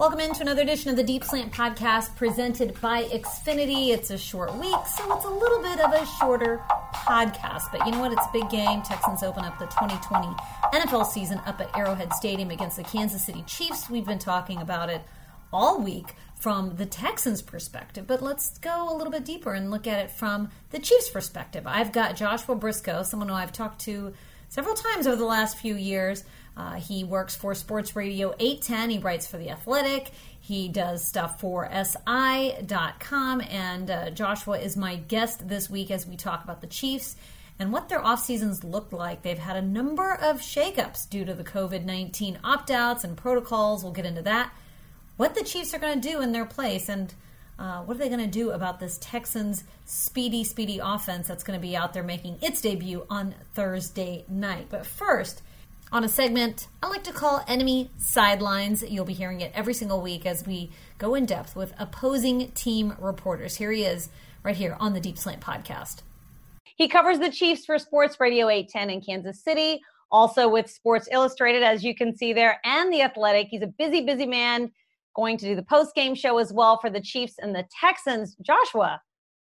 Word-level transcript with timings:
Welcome 0.00 0.20
into 0.20 0.40
another 0.40 0.62
edition 0.62 0.88
of 0.88 0.96
the 0.96 1.02
Deep 1.02 1.24
Slant 1.24 1.52
Podcast 1.52 2.16
presented 2.16 2.80
by 2.80 3.02
Xfinity. 3.02 3.90
It's 3.90 4.08
a 4.08 4.16
short 4.16 4.54
week, 4.54 4.74
so 4.96 5.14
it's 5.14 5.26
a 5.26 5.28
little 5.28 5.60
bit 5.60 5.78
of 5.78 5.92
a 5.92 6.06
shorter 6.18 6.56
podcast. 6.94 7.64
But 7.70 7.84
you 7.84 7.92
know 7.92 8.00
what? 8.00 8.10
It's 8.10 8.24
a 8.26 8.30
big 8.32 8.48
game. 8.48 8.80
Texans 8.80 9.22
open 9.22 9.44
up 9.44 9.58
the 9.58 9.66
2020 9.66 10.28
NFL 10.72 11.04
season 11.04 11.38
up 11.44 11.60
at 11.60 11.76
Arrowhead 11.76 12.14
Stadium 12.14 12.50
against 12.50 12.78
the 12.78 12.82
Kansas 12.82 13.22
City 13.22 13.44
Chiefs. 13.46 13.90
We've 13.90 14.06
been 14.06 14.18
talking 14.18 14.62
about 14.62 14.88
it 14.88 15.02
all 15.52 15.82
week 15.82 16.14
from 16.34 16.76
the 16.76 16.86
Texans' 16.86 17.42
perspective, 17.42 18.06
but 18.06 18.22
let's 18.22 18.56
go 18.56 18.90
a 18.90 18.96
little 18.96 19.12
bit 19.12 19.26
deeper 19.26 19.52
and 19.52 19.70
look 19.70 19.86
at 19.86 20.02
it 20.02 20.10
from 20.10 20.48
the 20.70 20.78
Chiefs' 20.78 21.10
perspective. 21.10 21.66
I've 21.66 21.92
got 21.92 22.16
Joshua 22.16 22.54
Briscoe, 22.54 23.02
someone 23.02 23.28
who 23.28 23.34
I've 23.34 23.52
talked 23.52 23.82
to 23.82 24.14
several 24.48 24.74
times 24.74 25.06
over 25.06 25.16
the 25.16 25.26
last 25.26 25.58
few 25.58 25.74
years. 25.74 26.24
Uh, 26.60 26.74
he 26.74 27.04
works 27.04 27.34
for 27.34 27.54
Sports 27.54 27.96
Radio 27.96 28.34
810. 28.38 28.90
He 28.90 28.98
writes 28.98 29.26
for 29.26 29.38
The 29.38 29.48
Athletic. 29.48 30.10
He 30.38 30.68
does 30.68 31.02
stuff 31.02 31.40
for 31.40 31.66
SI.com. 31.72 33.40
And 33.48 33.90
uh, 33.90 34.10
Joshua 34.10 34.58
is 34.58 34.76
my 34.76 34.96
guest 34.96 35.48
this 35.48 35.70
week 35.70 35.90
as 35.90 36.06
we 36.06 36.16
talk 36.16 36.44
about 36.44 36.60
the 36.60 36.66
Chiefs 36.66 37.16
and 37.58 37.72
what 37.72 37.88
their 37.88 38.04
off 38.04 38.22
seasons 38.22 38.62
looked 38.62 38.92
like. 38.92 39.22
They've 39.22 39.38
had 39.38 39.56
a 39.56 39.62
number 39.62 40.12
of 40.12 40.40
shakeups 40.40 41.08
due 41.08 41.24
to 41.24 41.32
the 41.32 41.44
COVID 41.44 41.86
19 41.86 42.40
opt 42.44 42.70
outs 42.70 43.04
and 43.04 43.16
protocols. 43.16 43.82
We'll 43.82 43.94
get 43.94 44.04
into 44.04 44.22
that. 44.22 44.52
What 45.16 45.34
the 45.34 45.44
Chiefs 45.44 45.72
are 45.72 45.78
going 45.78 45.98
to 45.98 46.08
do 46.08 46.20
in 46.20 46.32
their 46.32 46.44
place 46.44 46.90
and 46.90 47.14
uh, 47.58 47.82
what 47.84 47.96
are 47.96 48.00
they 48.00 48.08
going 48.08 48.20
to 48.20 48.26
do 48.26 48.50
about 48.50 48.80
this 48.80 48.98
Texans 49.00 49.64
speedy, 49.86 50.44
speedy 50.44 50.78
offense 50.78 51.26
that's 51.26 51.42
going 51.42 51.58
to 51.58 51.66
be 51.66 51.74
out 51.74 51.94
there 51.94 52.02
making 52.02 52.36
its 52.42 52.60
debut 52.60 53.06
on 53.08 53.34
Thursday 53.54 54.26
night? 54.28 54.66
But 54.68 54.84
first, 54.84 55.40
on 55.92 56.04
a 56.04 56.08
segment 56.08 56.68
I 56.82 56.88
like 56.88 57.04
to 57.04 57.12
call 57.12 57.44
Enemy 57.48 57.90
Sidelines. 57.98 58.82
You'll 58.82 59.04
be 59.04 59.12
hearing 59.12 59.40
it 59.40 59.52
every 59.54 59.74
single 59.74 60.00
week 60.00 60.24
as 60.24 60.46
we 60.46 60.70
go 60.98 61.14
in 61.14 61.26
depth 61.26 61.56
with 61.56 61.74
opposing 61.78 62.50
team 62.52 62.94
reporters. 63.00 63.56
Here 63.56 63.72
he 63.72 63.84
is, 63.84 64.08
right 64.42 64.56
here 64.56 64.76
on 64.80 64.92
the 64.92 65.00
Deep 65.00 65.18
Slant 65.18 65.40
podcast. 65.40 66.02
He 66.76 66.88
covers 66.88 67.18
the 67.18 67.30
Chiefs 67.30 67.64
for 67.64 67.78
Sports 67.78 68.18
Radio 68.20 68.48
810 68.48 68.90
in 68.90 69.00
Kansas 69.00 69.42
City, 69.42 69.80
also 70.10 70.48
with 70.48 70.70
Sports 70.70 71.08
Illustrated, 71.12 71.62
as 71.62 71.84
you 71.84 71.94
can 71.94 72.16
see 72.16 72.32
there, 72.32 72.60
and 72.64 72.92
The 72.92 73.02
Athletic. 73.02 73.48
He's 73.50 73.62
a 73.62 73.66
busy, 73.66 74.04
busy 74.04 74.26
man 74.26 74.70
going 75.14 75.36
to 75.38 75.46
do 75.46 75.56
the 75.56 75.62
post 75.62 75.94
game 75.94 76.14
show 76.14 76.38
as 76.38 76.52
well 76.52 76.78
for 76.80 76.88
the 76.88 77.00
Chiefs 77.00 77.34
and 77.38 77.54
the 77.54 77.66
Texans. 77.80 78.36
Joshua, 78.42 79.00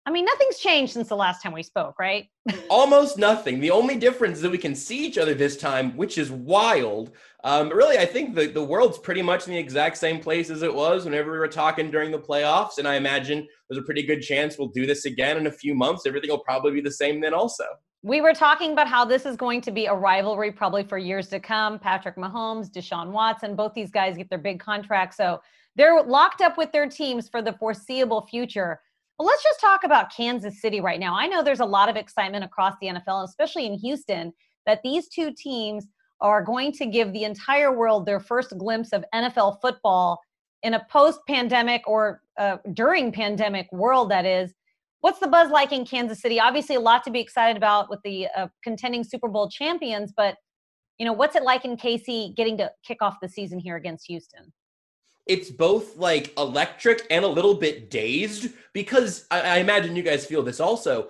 I 0.06 0.12
mean, 0.12 0.26
nothing's 0.26 0.58
changed 0.58 0.94
since 0.94 1.10
the 1.10 1.16
last 1.16 1.44
time 1.44 1.54
we 1.54 1.62
spoke, 1.62 2.00
right? 2.00 2.28
Almost 2.70 3.20
nothing. 3.20 3.60
The 3.60 3.70
only 3.70 3.96
difference 3.96 4.38
is 4.38 4.42
that 4.42 4.52
we 4.52 4.58
can 4.58 4.74
see 4.74 5.06
each 5.06 5.20
other 5.20 5.36
this 5.36 5.58
time, 5.58 5.96
which 5.96 6.18
is 6.18 6.32
wild. 6.32 7.12
Um, 7.44 7.70
really, 7.70 8.00
I 8.00 8.06
think 8.06 8.34
the, 8.34 8.48
the 8.48 8.64
world's 8.64 8.98
pretty 8.98 9.22
much 9.22 9.46
in 9.46 9.54
the 9.54 9.60
exact 9.60 9.98
same 9.98 10.20
place 10.20 10.50
as 10.50 10.64
it 10.64 10.74
was 10.74 11.06
whenever 11.06 11.32
we 11.32 11.38
were 11.38 11.48
talking 11.48 11.92
during 11.92 12.10
the 12.10 12.20
playoffs. 12.20 12.80
And 12.80 12.88
I 12.88 12.96
imagine 12.96 13.48
there's 13.70 13.78
a 13.78 13.86
pretty 13.86 14.02
good 14.02 14.22
chance 14.22 14.58
we'll 14.58 14.70
do 14.70 14.88
this 14.88 15.06
again 15.06 15.38
in 15.38 15.46
a 15.46 15.52
few 15.52 15.76
months. 15.76 16.08
Everything 16.08 16.32
will 16.32 16.40
probably 16.40 16.72
be 16.72 16.82
the 16.82 16.92
same 16.92 17.22
then, 17.22 17.36
also. 17.36 17.66
We 18.02 18.22
were 18.22 18.34
talking 18.34 18.72
about 18.72 18.88
how 18.88 19.06
this 19.06 19.28
is 19.28 19.36
going 19.36 19.62
to 19.62 19.72
be 19.72 19.86
a 19.86 19.94
rivalry 19.94 20.52
probably 20.52 20.84
for 20.84 20.98
years 20.98 21.28
to 21.28 21.40
come. 21.40 21.78
Patrick 21.78 22.16
Mahomes, 22.16 22.72
Deshaun 22.72 23.12
Watson, 23.12 23.56
both 23.56 23.76
these 23.76 23.92
guys 23.92 24.18
get 24.18 24.32
their 24.32 24.40
big 24.40 24.60
contracts. 24.60 25.18
So 25.18 25.40
they're 25.76 26.02
locked 26.02 26.42
up 26.42 26.58
with 26.58 26.72
their 26.72 26.90
teams 26.90 27.30
for 27.30 27.44
the 27.44 27.54
foreseeable 27.54 28.26
future. 28.26 28.82
Well, 29.22 29.28
let's 29.28 29.44
just 29.44 29.60
talk 29.60 29.84
about 29.84 30.12
Kansas 30.12 30.60
City 30.60 30.82
right 30.82 31.00
now. 31.00 31.16
I 31.16 31.28
know 31.28 31.44
there's 31.44 31.60
a 31.60 31.66
lot 31.66 31.90
of 31.90 31.96
excitement 31.96 32.44
across 32.44 32.74
the 32.82 32.88
NFL, 32.88 33.24
especially 33.24 33.68
in 33.68 33.76
Houston, 33.76 34.34
that 34.66 34.82
these 34.84 35.10
two 35.10 35.32
teams 35.32 35.86
are 36.22 36.44
going 36.44 36.72
to 36.72 36.88
give 36.88 37.14
the 37.14 37.24
entire 37.24 37.72
world 37.72 38.08
their 38.08 38.20
first 38.20 38.58
glimpse 38.58 38.94
of 38.94 39.06
NFL 39.14 39.62
football 39.62 40.20
in 40.64 40.74
a 40.74 40.84
post 40.90 41.20
pandemic 41.28 41.84
or 41.86 42.24
uh, 42.40 42.58
during 42.74 43.12
pandemic 43.12 43.72
world, 43.72 44.10
that 44.10 44.26
is. 44.26 44.56
What's 45.02 45.20
the 45.20 45.28
buzz 45.28 45.52
like 45.52 45.72
in 45.72 45.86
Kansas 45.86 46.20
City? 46.20 46.40
Obviously, 46.40 46.74
a 46.74 46.80
lot 46.80 47.04
to 47.04 47.12
be 47.12 47.20
excited 47.20 47.58
about 47.58 47.92
with 47.92 48.00
the 48.04 48.28
uh, 48.36 48.48
contending 48.64 49.04
Super 49.04 49.28
Bowl 49.28 49.52
champions, 49.52 50.12
but 50.18 50.36
you 50.98 51.06
know, 51.06 51.14
what's 51.14 51.36
it 51.36 51.44
like 51.44 51.64
in 51.64 51.78
KC 51.78 52.36
getting 52.36 52.58
to 52.58 52.72
kick 52.84 53.04
off 53.04 53.18
the 53.22 53.30
season 53.30 53.60
here 53.60 53.76
against 53.76 54.08
Houston? 54.08 54.52
It's 55.28 55.50
both 55.50 55.98
like 55.98 56.34
electric 56.38 57.06
and 57.10 57.24
a 57.24 57.28
little 57.28 57.54
bit 57.54 57.90
dazed 57.90 58.50
because 58.74 59.26
I, 59.30 59.42
I, 59.42 59.58
imagine 59.58 59.96
you 59.96 60.04
guys 60.04 60.26
feel 60.26 60.44
this 60.44 60.60
also. 60.60 61.10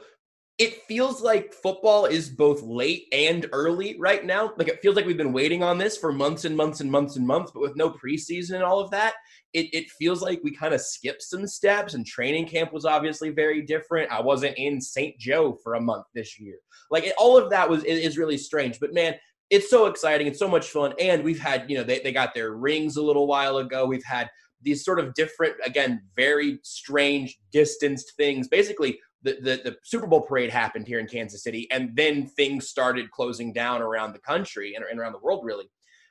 It 0.57 0.83
feels 0.83 1.21
like 1.21 1.53
football 1.53 2.05
is 2.05 2.29
both 2.29 2.61
late 2.61 3.07
and 3.13 3.47
early 3.51 3.97
right 3.99 4.23
now. 4.23 4.53
Like 4.57 4.67
it 4.67 4.81
feels 4.81 4.95
like 4.95 5.05
we've 5.05 5.17
been 5.17 5.33
waiting 5.33 5.63
on 5.63 5.77
this 5.77 5.97
for 5.97 6.11
months 6.11 6.45
and 6.45 6.55
months 6.55 6.81
and 6.81 6.91
months 6.91 7.15
and 7.15 7.25
months, 7.25 7.51
but 7.51 7.61
with 7.61 7.75
no 7.75 7.89
preseason 7.89 8.55
and 8.55 8.63
all 8.63 8.79
of 8.79 8.91
that, 8.91 9.13
it, 9.53 9.73
it 9.73 9.89
feels 9.89 10.21
like 10.21 10.41
we 10.43 10.51
kind 10.51 10.73
of 10.73 10.81
skipped 10.81 11.23
some 11.23 11.47
steps. 11.47 11.95
And 11.95 12.05
training 12.05 12.47
camp 12.47 12.73
was 12.73 12.85
obviously 12.85 13.29
very 13.29 13.63
different. 13.63 14.11
I 14.11 14.21
wasn't 14.21 14.57
in 14.57 14.79
St. 14.79 15.17
Joe 15.17 15.57
for 15.63 15.75
a 15.75 15.81
month 15.81 16.05
this 16.13 16.39
year. 16.39 16.57
Like 16.91 17.05
it, 17.05 17.15
all 17.17 17.37
of 17.37 17.49
that 17.49 17.67
was 17.67 17.83
is 17.83 18.17
really 18.17 18.37
strange. 18.37 18.79
But 18.79 18.93
man, 18.93 19.15
it's 19.51 19.69
so 19.69 19.85
exciting. 19.85 20.27
It's 20.27 20.39
so 20.39 20.47
much 20.47 20.69
fun. 20.69 20.93
And 20.97 21.23
we've 21.23 21.39
had, 21.39 21.69
you 21.69 21.77
know, 21.77 21.83
they, 21.83 21.99
they 21.99 22.13
got 22.13 22.33
their 22.33 22.53
rings 22.53 22.95
a 22.95 23.03
little 23.03 23.27
while 23.27 23.57
ago. 23.57 23.85
We've 23.85 24.03
had 24.03 24.29
these 24.61 24.83
sort 24.85 24.97
of 24.99 25.13
different, 25.13 25.55
again, 25.65 26.01
very 26.15 26.59
strange, 26.63 27.37
distanced 27.51 28.13
things. 28.15 28.47
Basically, 28.47 28.97
the, 29.23 29.33
the, 29.41 29.61
the, 29.63 29.77
Super 29.83 30.07
Bowl 30.07 30.21
parade 30.21 30.49
happened 30.49 30.87
here 30.87 30.99
in 30.99 31.05
Kansas 31.05 31.43
City, 31.43 31.67
and 31.69 31.95
then 31.95 32.25
things 32.25 32.69
started 32.69 33.11
closing 33.11 33.51
down 33.53 33.81
around 33.81 34.13
the 34.13 34.19
country 34.19 34.73
and, 34.75 34.85
and 34.89 34.99
around 34.99 35.11
the 35.11 35.19
world, 35.19 35.43
really. 35.43 35.69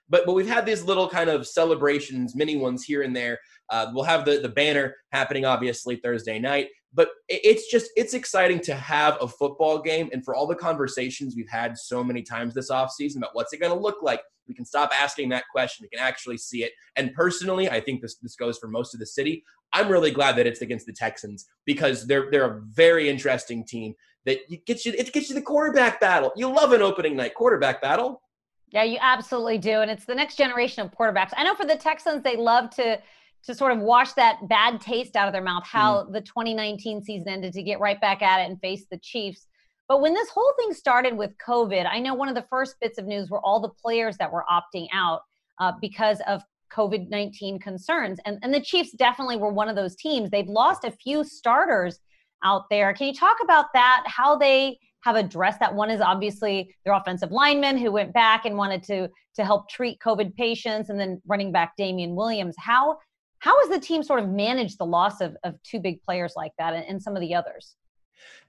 But 0.08 0.26
but 0.26 0.34
we've 0.34 0.48
had 0.48 0.66
these 0.66 0.84
little 0.84 1.08
kind 1.08 1.30
of 1.30 1.46
celebrations, 1.46 2.36
mini 2.36 2.56
ones 2.56 2.84
here 2.84 3.02
and 3.02 3.16
there. 3.16 3.38
Uh, 3.70 3.90
we'll 3.94 4.04
have 4.04 4.24
the 4.24 4.38
the 4.40 4.48
banner 4.48 4.96
happening 5.12 5.44
obviously 5.44 5.96
Thursday 5.96 6.38
night 6.38 6.68
but 6.92 7.10
it's 7.28 7.70
just 7.70 7.90
it's 7.96 8.14
exciting 8.14 8.60
to 8.60 8.74
have 8.74 9.16
a 9.20 9.28
football 9.28 9.80
game 9.80 10.10
and 10.12 10.24
for 10.24 10.34
all 10.34 10.46
the 10.46 10.54
conversations 10.54 11.34
we've 11.36 11.48
had 11.48 11.78
so 11.78 12.02
many 12.02 12.22
times 12.22 12.54
this 12.54 12.70
offseason 12.70 13.18
about 13.18 13.30
what's 13.32 13.52
it 13.52 13.60
going 13.60 13.72
to 13.72 13.78
look 13.78 14.02
like 14.02 14.20
we 14.48 14.54
can 14.54 14.64
stop 14.64 14.90
asking 15.00 15.28
that 15.28 15.44
question 15.52 15.84
we 15.84 15.96
can 15.96 16.04
actually 16.04 16.36
see 16.36 16.64
it. 16.64 16.72
And 16.96 17.14
personally 17.14 17.70
i 17.70 17.80
think 17.80 18.02
this 18.02 18.16
this 18.16 18.36
goes 18.36 18.58
for 18.58 18.68
most 18.68 18.94
of 18.94 19.00
the 19.00 19.06
city. 19.06 19.44
I'm 19.72 19.88
really 19.88 20.10
glad 20.10 20.34
that 20.36 20.46
it's 20.46 20.62
against 20.62 20.86
the 20.86 20.92
texans 20.92 21.46
because 21.64 22.06
they're 22.06 22.30
they're 22.30 22.58
a 22.58 22.60
very 22.62 23.08
interesting 23.08 23.64
team 23.64 23.94
that 24.26 24.38
gets 24.66 24.84
you 24.84 24.92
it 24.98 25.12
gets 25.12 25.28
you 25.28 25.34
the 25.34 25.42
quarterback 25.42 26.00
battle. 26.00 26.32
You 26.36 26.52
love 26.52 26.72
an 26.72 26.82
opening 26.82 27.16
night 27.16 27.34
quarterback 27.34 27.80
battle. 27.80 28.22
Yeah 28.70 28.82
you 28.82 28.98
absolutely 29.00 29.58
do. 29.58 29.80
And 29.80 29.90
it's 29.90 30.04
the 30.04 30.14
next 30.14 30.36
generation 30.36 30.84
of 30.84 30.92
quarterbacks. 30.92 31.30
I 31.36 31.44
know 31.44 31.54
for 31.54 31.66
the 31.66 31.76
texans 31.76 32.22
they 32.22 32.36
love 32.36 32.70
to 32.70 33.00
to 33.44 33.54
sort 33.54 33.72
of 33.72 33.78
wash 33.78 34.12
that 34.12 34.48
bad 34.48 34.80
taste 34.80 35.16
out 35.16 35.26
of 35.26 35.32
their 35.32 35.42
mouth 35.42 35.64
how 35.66 36.04
mm. 36.04 36.12
the 36.12 36.20
2019 36.20 37.02
season 37.02 37.28
ended 37.28 37.52
to 37.52 37.62
get 37.62 37.80
right 37.80 38.00
back 38.00 38.22
at 38.22 38.40
it 38.40 38.50
and 38.50 38.60
face 38.60 38.84
the 38.90 38.98
Chiefs. 38.98 39.46
But 39.88 40.00
when 40.00 40.14
this 40.14 40.28
whole 40.28 40.52
thing 40.58 40.72
started 40.72 41.16
with 41.16 41.32
COVID, 41.44 41.86
I 41.90 41.98
know 41.98 42.14
one 42.14 42.28
of 42.28 42.34
the 42.34 42.46
first 42.48 42.76
bits 42.80 42.98
of 42.98 43.06
news 43.06 43.28
were 43.28 43.40
all 43.44 43.60
the 43.60 43.70
players 43.70 44.16
that 44.18 44.32
were 44.32 44.44
opting 44.50 44.86
out 44.92 45.22
uh, 45.58 45.72
because 45.80 46.20
of 46.28 46.42
COVID 46.72 47.08
19 47.08 47.58
concerns. 47.58 48.18
And, 48.24 48.38
and 48.42 48.54
the 48.54 48.60
Chiefs 48.60 48.92
definitely 48.92 49.36
were 49.36 49.52
one 49.52 49.68
of 49.68 49.76
those 49.76 49.96
teams. 49.96 50.30
They've 50.30 50.46
lost 50.46 50.84
a 50.84 50.92
few 50.92 51.24
starters 51.24 51.98
out 52.44 52.64
there. 52.70 52.92
Can 52.94 53.08
you 53.08 53.14
talk 53.14 53.38
about 53.42 53.66
that? 53.74 54.04
How 54.06 54.36
they 54.36 54.78
have 55.02 55.16
addressed 55.16 55.60
that? 55.60 55.74
One 55.74 55.90
is 55.90 56.00
obviously 56.00 56.74
their 56.84 56.94
offensive 56.94 57.32
linemen 57.32 57.76
who 57.76 57.90
went 57.90 58.12
back 58.12 58.44
and 58.44 58.56
wanted 58.56 58.82
to 58.84 59.08
to 59.36 59.44
help 59.44 59.68
treat 59.68 59.98
COVID 60.00 60.34
patients, 60.34 60.90
and 60.90 60.98
then 60.98 61.20
running 61.26 61.52
back 61.52 61.76
Damien 61.76 62.14
Williams. 62.14 62.54
How 62.58 62.98
how 63.40 63.58
has 63.60 63.68
the 63.68 63.80
team 63.80 64.02
sort 64.02 64.20
of 64.20 64.28
managed 64.28 64.78
the 64.78 64.86
loss 64.86 65.20
of, 65.20 65.36
of 65.44 65.60
two 65.62 65.80
big 65.80 66.02
players 66.02 66.34
like 66.36 66.52
that 66.58 66.74
and, 66.74 66.84
and 66.86 67.02
some 67.02 67.16
of 67.16 67.20
the 67.20 67.34
others? 67.34 67.76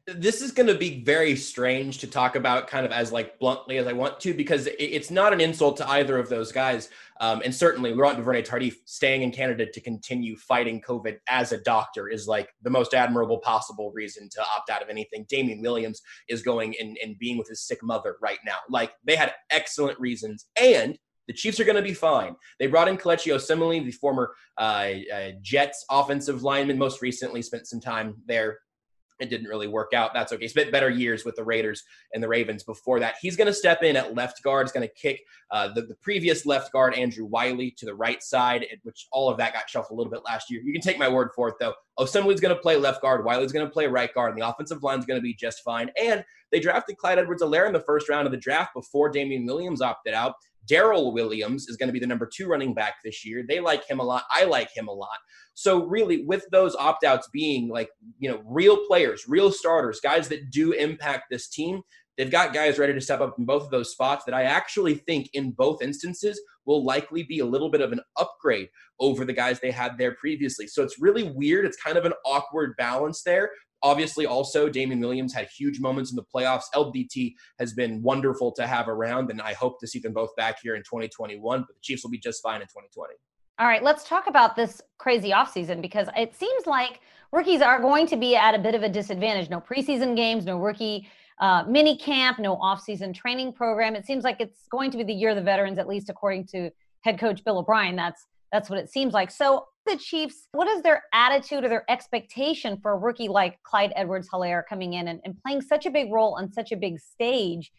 this 0.07 0.41
is 0.41 0.52
going 0.52 0.68
to 0.68 0.75
be 0.75 1.03
very 1.03 1.35
strange 1.35 2.00
to 2.00 2.07
talk 2.07 2.35
about 2.35 2.68
kind 2.68 2.85
of 2.85 2.91
as 2.91 3.12
like 3.12 3.38
bluntly 3.38 3.78
as 3.78 3.85
I 3.85 3.94
want 3.94 4.19
to 4.22 4.34
because 4.34 4.68
it's 4.80 5.12
not 5.12 5.31
an 5.31 5.40
insult 5.40 5.78
to 5.78 5.90
either 5.90 6.18
of 6.18 6.28
those 6.28 6.51
guys. 6.51 6.90
Um, 7.19 7.41
and 7.46 7.53
certainly 7.53 7.94
Laurent 7.94 8.18
Duvernay 8.18 8.41
Tardif 8.41 8.74
staying 8.85 9.22
in 9.22 9.31
Canada 9.31 9.68
to 9.72 9.80
continue 9.80 10.36
fighting 10.38 10.81
COVID 10.81 11.18
as 11.30 11.51
a 11.51 11.60
doctor 11.60 12.07
is 12.07 12.27
like 12.27 12.50
the 12.63 12.69
most 12.69 12.95
admirable 12.95 13.38
possible 13.39 13.92
reason 13.94 14.27
to 14.30 14.42
opt 14.42 14.71
out 14.71 14.81
of 14.81 14.89
anything. 14.89 15.25
Damien 15.30 15.62
Williams 15.62 16.01
is 16.27 16.42
going 16.42 16.74
and, 16.80 16.98
and 17.04 17.19
being 17.19 17.38
with 17.38 17.48
his 17.48 17.62
sick 17.62 17.80
mother 17.83 18.16
right 18.21 18.39
now. 18.44 18.57
Like 18.69 18.94
they 19.06 19.16
had 19.16 19.33
excellent 19.51 20.00
reasons. 20.00 20.48
And 20.60 20.98
the 21.31 21.38
Chiefs 21.38 21.62
are 21.62 21.63
going 21.63 21.78
to 21.78 21.81
be 21.81 21.94
fine. 21.94 22.36
They 22.60 22.68
brought 22.68 22.89
in 22.89 22.98
Kelechi 22.98 23.33
Osemele, 23.33 23.86
the 23.86 23.92
former 23.94 24.33
uh, 24.57 24.89
uh, 25.13 25.31
Jets 25.42 25.86
offensive 25.89 26.44
lineman, 26.44 26.78
most 26.78 27.01
recently 27.01 27.42
spent 27.42 27.68
some 27.68 27.80
time 27.80 28.16
there. 28.25 28.60
It 29.22 29.30
didn't 29.30 29.48
really 29.48 29.68
work 29.68 29.94
out. 29.94 30.16
That's 30.16 30.33
okay. 30.33 30.48
Spent 30.48 30.72
better 30.72 30.89
years 30.89 31.24
with 31.24 31.36
the 31.36 31.44
Raiders 31.44 31.83
and 32.12 32.24
the 32.24 32.28
Ravens 32.28 32.63
before 32.63 33.00
that. 33.00 33.16
He's 33.22 33.38
going 33.38 33.48
to 33.48 33.54
step 33.54 33.83
in 33.83 33.95
at 33.95 34.16
left 34.16 34.42
guard. 34.44 34.66
He's 34.66 34.74
going 34.74 34.88
to 34.88 34.94
kick 34.94 35.22
uh, 35.51 35.72
the, 35.74 35.83
the 35.83 35.95
previous 36.01 36.45
left 36.45 36.74
guard, 36.74 36.95
Andrew 36.95 37.25
Wylie, 37.25 37.72
to 37.78 37.86
the 37.86 37.94
right 37.94 38.22
side, 38.22 38.66
which 38.81 39.07
all 39.12 39.30
of 39.30 39.38
that 39.38 39.54
got 39.54 39.69
shuffled 39.69 39.95
a 39.95 40.01
little 40.01 40.12
bit 40.12 40.24
last 40.25 40.50
year. 40.50 40.60
You 40.63 40.74
can 40.74 40.81
take 40.81 40.98
my 40.98 41.07
word 41.07 41.30
for 41.36 41.48
it, 41.50 41.56
though. 41.60 41.75
Osemele's 42.00 42.42
going 42.42 42.56
to 42.56 42.62
play 42.62 42.75
left 42.78 43.04
guard. 43.04 43.24
Wylie's 43.24 43.51
going 43.51 43.66
to 43.66 43.72
play 43.72 43.86
right 43.86 44.13
guard, 44.13 44.33
and 44.33 44.42
the 44.42 44.50
offensive 44.50 44.81
line 44.81 44.98
is 44.98 45.06
going 45.06 45.19
to 45.19 45.24
be 45.24 45.36
just 45.36 45.63
fine. 45.63 45.92
And 46.01 46.25
they 46.51 46.60
drafted 46.60 46.98
Clyde 46.98 47.19
Edwards-Helaire 47.19 47.68
in 47.68 47.74
the 47.74 47.80
first 47.80 48.10
round 48.10 48.25
of 48.25 48.31
the 48.31 48.39
draft 48.39 48.74
before 48.74 49.10
Damien 49.10 49.45
Williams 49.45 49.81
opted 49.81 50.16
out. 50.16 50.33
Darrel 50.68 51.13
Williams 51.13 51.68
is 51.68 51.78
going 51.78 51.88
to 51.88 51.94
be 51.94 52.00
the 52.00 52.08
number 52.08 52.30
two 52.31 52.48
running 52.48 52.74
back 52.74 52.96
this 53.04 53.25
year. 53.25 53.44
They 53.48 53.60
like 53.60 53.90
him 53.90 54.00
a 54.00 54.04
lot. 54.04 54.24
I 54.31 54.46
like 54.46 54.69
him 54.75 54.88
a 54.88 54.94
lot. 54.94 55.18
So 55.54 55.86
really, 55.86 56.24
with 56.24 56.46
those 56.52 56.75
opt 56.75 57.04
outs 57.04 57.30
being 57.31 57.69
like 57.69 57.90
you 58.19 58.30
know 58.30 58.42
real 58.46 58.86
players, 58.88 59.25
real 59.28 59.52
starters, 59.52 60.00
guys 60.02 60.28
that 60.30 60.50
do 60.52 60.72
impact 60.72 61.25
this 61.30 61.50
team, 61.50 61.81
they've 62.18 62.31
got 62.31 62.54
guys 62.54 62.78
ready 62.78 62.94
to 62.94 63.02
step 63.02 63.22
up 63.22 63.36
in 63.38 63.46
both 63.46 63.63
of 63.63 63.72
those 63.72 63.92
spots 63.92 64.25
that 64.25 64.36
I 64.36 64.44
actually 64.44 64.96
think 64.96 65.30
in 65.34 65.52
both 65.52 65.81
instances 65.81 66.40
will 66.66 66.86
likely 66.86 67.24
be 67.24 67.40
a 67.40 67.46
little 67.46 67.69
bit 67.69 67.81
of 67.81 67.92
an 67.92 68.02
upgrade 68.18 68.69
over 69.00 69.25
the 69.25 69.34
guys 69.34 69.60
they 69.60 69.72
had 69.72 69.98
there 69.98 70.16
previously. 70.16 70.68
So 70.68 70.84
it's 70.84 71.02
really 71.02 71.24
weird. 71.24 71.66
It's 71.66 71.81
kind 71.81 71.98
of 71.98 72.06
an 72.06 72.14
awkward 72.25 72.75
balance 72.78 73.24
there. 73.24 73.50
Obviously, 73.83 74.25
also, 74.25 74.69
Damien 74.69 75.00
Williams 75.00 75.33
had 75.33 75.48
huge 75.48 75.80
moments 75.80 76.12
in 76.12 76.16
the 76.16 76.24
playoffs. 76.24 76.66
LDT 76.75 77.33
has 77.60 77.74
been 77.74 78.01
wonderful 78.01 78.51
to 78.54 78.68
have 78.68 78.88
around, 78.88 79.31
and 79.31 79.42
I 79.42 79.54
hope 79.54 79.80
to 79.80 79.88
see 79.88 80.00
them 80.00 80.13
both 80.13 80.36
back 80.36 80.57
here 80.62 80.75
in 80.75 80.83
2021, 80.83 81.62
but 81.62 81.68
the 81.68 81.81
Chiefs 81.81 82.04
will 82.04 82.12
be 82.12 82.19
just 82.19 82.44
fine 82.44 82.62
in 82.62 82.68
2020. 82.68 83.13
All 83.60 83.68
right, 83.68 83.83
let's 83.83 84.07
talk 84.07 84.28
about 84.28 84.56
this 84.56 84.81
crazy 84.98 85.31
offseason 85.31 85.81
because 85.81 86.07
it 86.16 86.36
seems 86.36 86.66
like 86.66 87.01
rookies 87.31 87.62
are 87.62 87.80
going 87.80 88.07
to 88.07 88.18
be 88.18 88.36
at 88.36 88.56
a 88.56 88.60
bit 88.60 88.75
of 88.75 88.83
a 88.83 88.89
disadvantage. 88.89 89.50
No 89.50 89.62
preseason 89.62 90.16
games, 90.16 90.45
no 90.45 90.57
rookie 90.57 91.07
uh, 91.39 91.63
mini 91.68 91.98
camp, 91.98 92.39
no 92.39 92.56
offseason 92.57 93.13
training 93.13 93.54
program. 93.54 93.95
It 93.95 94.06
seems 94.06 94.24
like 94.24 94.39
it's 94.39 94.68
going 94.72 94.92
to 94.92 94.98
be 94.98 95.04
the 95.04 95.13
year 95.13 95.31
of 95.31 95.36
the 95.36 95.42
veterans, 95.42 95.80
at 95.80 95.88
least 95.88 96.10
according 96.10 96.48
to 96.48 96.69
head 97.01 97.19
coach 97.19 97.44
Bill 97.44 97.57
O'Brien. 97.57 97.95
That's 97.95 98.28
that's 98.51 98.69
what 98.69 98.80
it 98.80 98.89
seems 98.89 99.13
like. 99.13 99.31
So 99.31 99.68
the 99.86 99.98
Chiefs, 99.98 100.48
what 100.51 100.68
is 100.68 100.81
their 100.83 101.03
attitude 101.13 101.63
or 101.63 101.69
their 101.69 101.86
expectation 101.89 102.77
for 102.81 102.92
a 102.92 102.98
rookie 102.98 103.27
like 103.27 103.62
Clyde 103.63 103.94
Edwards 103.95 104.30
Helaire 104.31 104.63
coming 104.68 104.94
in 104.94 105.07
and, 105.07 105.19
and 105.25 105.36
playing 105.44 105.62
such 105.62 105.86
a 105.86 105.92
big 105.92 106.12
role 106.12 106.36
on 106.38 106.51
such 106.51 106.71
a 106.71 106.77
big 106.77 107.00
stage? 107.00 107.71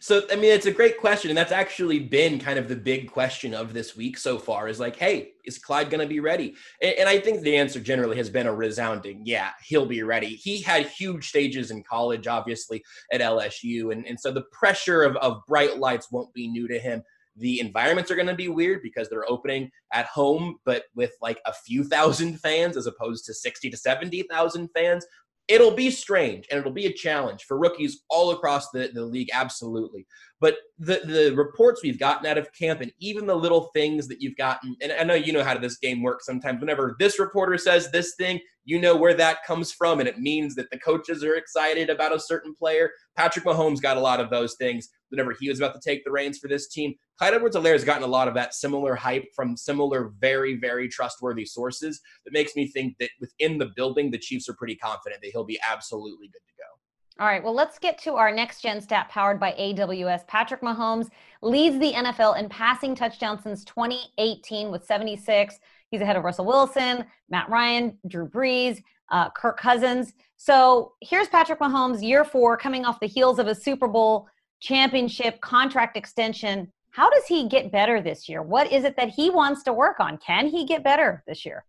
So, 0.00 0.22
I 0.30 0.36
mean, 0.36 0.52
it's 0.52 0.66
a 0.66 0.72
great 0.72 0.98
question. 0.98 1.30
And 1.30 1.38
that's 1.38 1.52
actually 1.52 2.00
been 2.00 2.38
kind 2.38 2.58
of 2.58 2.68
the 2.68 2.76
big 2.76 3.10
question 3.10 3.54
of 3.54 3.72
this 3.72 3.96
week 3.96 4.18
so 4.18 4.38
far 4.38 4.68
is 4.68 4.80
like, 4.80 4.96
hey, 4.96 5.32
is 5.44 5.58
Clyde 5.58 5.90
going 5.90 6.00
to 6.00 6.08
be 6.08 6.20
ready? 6.20 6.54
And, 6.82 6.94
and, 6.98 7.08
I 7.08 7.20
think 7.20 7.40
the 7.40 7.56
answer 7.56 7.80
generally 7.80 8.16
has 8.16 8.30
been 8.30 8.46
a 8.46 8.54
resounding, 8.54 9.22
yeah, 9.24 9.50
he'll 9.62 9.86
be 9.86 10.02
ready. 10.02 10.28
He 10.28 10.60
had 10.60 10.86
huge 10.86 11.28
stages 11.28 11.70
in 11.70 11.82
college, 11.82 12.26
obviously, 12.26 12.82
at 13.12 13.20
LSU. 13.20 13.92
And, 13.92 14.06
and 14.06 14.18
so 14.18 14.32
the 14.32 14.44
pressure 14.52 15.02
of, 15.02 15.16
of 15.16 15.42
bright 15.46 15.78
lights 15.78 16.10
won't 16.10 16.32
be 16.34 16.48
new 16.48 16.66
to 16.68 16.78
him. 16.78 17.02
The 17.36 17.60
environments 17.60 18.10
are 18.10 18.16
going 18.16 18.26
to 18.26 18.34
be 18.34 18.48
weird 18.48 18.82
because 18.82 19.08
they're 19.08 19.30
opening 19.30 19.70
at 19.92 20.06
home, 20.06 20.56
but 20.64 20.84
with 20.94 21.12
like 21.20 21.40
a 21.46 21.52
few 21.52 21.84
thousand 21.84 22.38
fans 22.40 22.76
as 22.76 22.86
opposed 22.86 23.24
to 23.26 23.34
60 23.34 23.70
to 23.70 23.76
70,000 23.76 24.68
fans. 24.74 25.06
It'll 25.48 25.72
be 25.72 25.90
strange 25.90 26.46
and 26.48 26.60
it'll 26.60 26.70
be 26.70 26.86
a 26.86 26.92
challenge 26.92 27.42
for 27.42 27.58
rookies 27.58 28.04
all 28.08 28.30
across 28.30 28.70
the, 28.70 28.90
the 28.94 29.04
league, 29.04 29.30
absolutely. 29.32 30.06
But 30.40 30.58
the, 30.78 31.00
the 31.04 31.34
reports 31.34 31.82
we've 31.82 31.98
gotten 31.98 32.26
out 32.26 32.38
of 32.38 32.52
camp 32.52 32.80
and 32.80 32.92
even 33.00 33.26
the 33.26 33.34
little 33.34 33.70
things 33.74 34.06
that 34.08 34.20
you've 34.20 34.36
gotten, 34.36 34.76
and 34.80 34.92
I 34.92 35.02
know 35.02 35.14
you 35.14 35.32
know 35.32 35.42
how 35.42 35.58
this 35.58 35.78
game 35.78 36.02
works 36.02 36.24
sometimes. 36.24 36.60
Whenever 36.60 36.94
this 37.00 37.18
reporter 37.18 37.58
says 37.58 37.90
this 37.90 38.14
thing, 38.16 38.38
you 38.64 38.80
know 38.80 38.96
where 38.96 39.14
that 39.14 39.44
comes 39.44 39.72
from, 39.72 40.00
and 40.00 40.08
it 40.08 40.18
means 40.18 40.54
that 40.54 40.70
the 40.70 40.78
coaches 40.78 41.24
are 41.24 41.36
excited 41.36 41.90
about 41.90 42.14
a 42.14 42.20
certain 42.20 42.54
player. 42.54 42.90
Patrick 43.16 43.44
Mahomes 43.44 43.80
got 43.80 43.96
a 43.96 44.00
lot 44.00 44.20
of 44.20 44.30
those 44.30 44.54
things 44.56 44.88
whenever 45.08 45.34
he 45.38 45.48
was 45.48 45.58
about 45.58 45.74
to 45.74 45.80
take 45.80 46.04
the 46.04 46.10
reins 46.10 46.38
for 46.38 46.48
this 46.48 46.68
team. 46.68 46.94
Clyde 47.18 47.34
Edwards 47.34 47.56
Helaire 47.56 47.72
has 47.72 47.84
gotten 47.84 48.02
a 48.02 48.06
lot 48.06 48.28
of 48.28 48.34
that 48.34 48.54
similar 48.54 48.94
hype 48.94 49.26
from 49.34 49.56
similar, 49.56 50.12
very, 50.20 50.58
very 50.58 50.88
trustworthy 50.88 51.44
sources 51.44 52.00
that 52.24 52.32
makes 52.32 52.56
me 52.56 52.66
think 52.66 52.94
that 52.98 53.10
within 53.20 53.58
the 53.58 53.70
building, 53.76 54.10
the 54.10 54.18
Chiefs 54.18 54.48
are 54.48 54.54
pretty 54.54 54.76
confident 54.76 55.20
that 55.22 55.30
he'll 55.32 55.44
be 55.44 55.60
absolutely 55.68 56.28
good 56.28 56.40
to 56.46 56.54
go. 56.56 57.22
All 57.22 57.26
right, 57.26 57.44
well, 57.44 57.54
let's 57.54 57.78
get 57.78 57.98
to 57.98 58.14
our 58.14 58.32
next 58.32 58.62
gen 58.62 58.80
stat 58.80 59.10
powered 59.10 59.38
by 59.38 59.52
AWS. 59.52 60.26
Patrick 60.26 60.62
Mahomes 60.62 61.08
leads 61.42 61.78
the 61.78 61.92
NFL 61.92 62.38
in 62.38 62.48
passing 62.48 62.94
touchdowns 62.94 63.42
since 63.42 63.62
2018 63.64 64.70
with 64.70 64.86
76. 64.86 65.58
He's 65.90 66.00
ahead 66.00 66.16
of 66.16 66.24
Russell 66.24 66.44
Wilson, 66.44 67.04
Matt 67.28 67.48
Ryan, 67.48 67.98
Drew 68.06 68.28
Brees, 68.28 68.82
uh, 69.10 69.30
Kirk 69.30 69.58
Cousins. 69.58 70.12
So 70.36 70.92
here's 71.00 71.28
Patrick 71.28 71.58
Mahomes, 71.58 72.02
year 72.02 72.24
four, 72.24 72.56
coming 72.56 72.84
off 72.84 73.00
the 73.00 73.08
heels 73.08 73.38
of 73.38 73.48
a 73.48 73.54
Super 73.54 73.88
Bowl 73.88 74.28
championship 74.60 75.40
contract 75.40 75.96
extension. 75.96 76.72
How 76.92 77.10
does 77.10 77.26
he 77.26 77.48
get 77.48 77.72
better 77.72 78.00
this 78.00 78.28
year? 78.28 78.42
What 78.42 78.70
is 78.72 78.84
it 78.84 78.96
that 78.96 79.10
he 79.10 79.30
wants 79.30 79.62
to 79.64 79.72
work 79.72 79.98
on? 80.00 80.18
Can 80.18 80.46
he 80.46 80.64
get 80.64 80.84
better 80.84 81.24
this 81.26 81.44
year? 81.44 81.64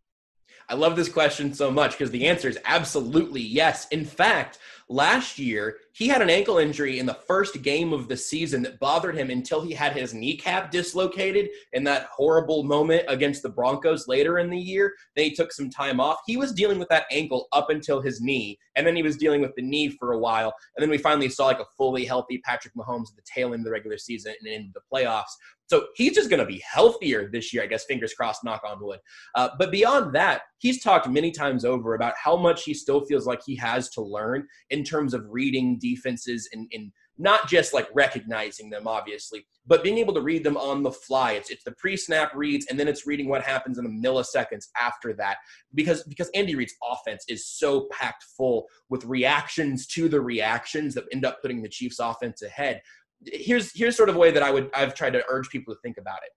I 0.70 0.76
love 0.76 0.96
this 0.96 1.10
question 1.10 1.54
so 1.54 1.72
much 1.72 1.92
because 1.92 2.12
the 2.12 2.28
answer 2.28 2.48
is 2.48 2.60
absolutely 2.66 3.42
yes. 3.42 3.88
In 3.90 4.06
fact, 4.06 4.60
last 4.88 5.40
year 5.40 5.78
he 5.94 6.08
had 6.08 6.22
an 6.22 6.30
ankle 6.30 6.58
injury 6.58 7.00
in 7.00 7.06
the 7.06 7.14
first 7.14 7.62
game 7.62 7.92
of 7.92 8.08
the 8.08 8.16
season 8.16 8.62
that 8.64 8.80
bothered 8.80 9.16
him 9.16 9.30
until 9.30 9.62
he 9.62 9.74
had 9.74 9.94
his 9.94 10.14
kneecap 10.14 10.72
dislocated 10.72 11.50
in 11.74 11.84
that 11.84 12.08
horrible 12.16 12.64
moment 12.64 13.04
against 13.08 13.44
the 13.44 13.50
Broncos 13.50 14.08
later 14.08 14.40
in 14.40 14.50
the 14.50 14.58
year. 14.58 14.94
Then 15.16 15.26
he 15.26 15.36
took 15.36 15.52
some 15.52 15.70
time 15.70 16.00
off. 16.00 16.20
He 16.26 16.38
was 16.38 16.54
dealing 16.54 16.80
with 16.80 16.90
that 16.90 17.06
ankle 17.12 17.48
up 17.52 17.70
until 17.70 18.02
his 18.02 18.22
knee, 18.22 18.58
and 18.76 18.88
then 18.88 18.96
he 18.96 19.04
was 19.04 19.18
dealing 19.18 19.42
with 19.42 19.56
the 19.56 19.62
knee 19.62 19.90
for 19.90 20.14
a 20.14 20.20
while. 20.20 20.54
And 20.76 20.82
then 20.82 20.90
we 20.90 20.98
finally 20.98 21.30
saw 21.30 21.48
like 21.48 21.60
a 21.60 21.66
fully 21.78 22.06
healthy 22.06 22.40
Patrick 22.46 22.74
Mahomes 22.76 23.10
at 23.12 23.16
the 23.18 23.24
tail 23.26 23.54
end 23.54 23.62
of 23.62 23.66
the 23.66 23.72
regular 23.72 23.98
season 23.98 24.34
and 24.40 24.52
into 24.52 24.72
the 24.74 24.82
playoffs. 24.92 25.34
So 25.72 25.88
he's 25.96 26.14
just 26.14 26.30
going 26.30 26.42
to 26.42 26.46
be 26.46 26.62
healthier 26.70 27.30
this 27.32 27.54
year, 27.54 27.64
I 27.64 27.66
guess, 27.66 27.86
fingers 27.86 28.14
crossed, 28.14 28.44
knock 28.44 28.62
on 28.68 28.84
wood. 28.84 29.00
Uh, 29.36 29.52
but 29.58 29.72
beyond 29.72 30.14
that, 30.14 30.42
he's 30.58 30.84
talked 30.84 31.08
many 31.08 31.32
times 31.32 31.64
over 31.64 31.96
about 31.96 32.14
how 32.22 32.36
much 32.36 32.66
he 32.66 32.74
still 32.74 33.06
feels 33.06 33.26
like 33.26 33.42
he 33.46 33.56
has 33.56 33.90
to 33.92 34.02
learn 34.02 34.46
in 34.70 34.84
terms 34.84 35.14
of 35.14 35.24
reading 35.30 35.80
defenses 35.82 36.48
and, 36.54 36.70
and 36.72 36.92
not 37.18 37.48
just 37.48 37.74
like 37.74 37.88
recognizing 37.94 38.70
them, 38.70 38.88
obviously, 38.88 39.46
but 39.68 39.84
being 39.84 39.98
able 39.98 40.14
to 40.14 40.22
read 40.22 40.44
them 40.44 40.58
on 40.58 40.82
the 40.82 40.92
fly. 40.92 41.34
It's 41.34 41.50
it's 41.50 41.64
the 41.64 41.74
pre-snap 41.74 42.34
reads, 42.34 42.66
and 42.68 42.80
then 42.80 42.88
it's 42.88 43.06
reading 43.06 43.30
what 43.30 43.44
happens 43.44 43.78
in 43.78 43.84
the 43.84 44.08
milliseconds 44.08 44.68
after 44.80 45.14
that. 45.14 45.38
Because 45.74 46.04
because 46.04 46.30
Andy 46.34 46.56
Reid's 46.56 46.74
offense 46.84 47.26
is 47.28 47.48
so 47.48 47.88
packed 47.92 48.24
full 48.38 48.66
with 48.90 49.06
reactions 49.06 49.88
to 49.88 50.10
the 50.10 50.22
reactions 50.22 50.96
that 50.96 51.06
end 51.12 51.26
up 51.26 51.42
putting 51.42 51.62
the 51.62 51.70
Chiefs' 51.70 52.00
offense 52.00 52.42
ahead. 52.42 52.82
Here's 53.26 53.72
here's 53.78 53.96
sort 53.96 54.10
of 54.10 54.16
a 54.16 54.20
way 54.20 54.32
that 54.32 54.44
I 54.44 54.52
would 54.52 54.70
I've 54.74 54.96
tried 54.96 55.14
to 55.14 55.24
urge 55.30 55.50
people 55.50 55.74
to 55.74 55.80
think 55.82 55.98
about 55.98 56.20
it. 56.24 56.32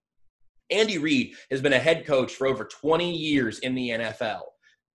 Andy 0.75 0.99
Reid 0.99 1.35
has 1.51 1.61
been 1.61 1.75
a 1.75 1.79
head 1.79 2.07
coach 2.07 2.35
for 2.35 2.47
over 2.47 2.65
20 2.65 3.15
years 3.15 3.59
in 3.61 3.75
the 3.75 3.91
NFL 3.91 4.43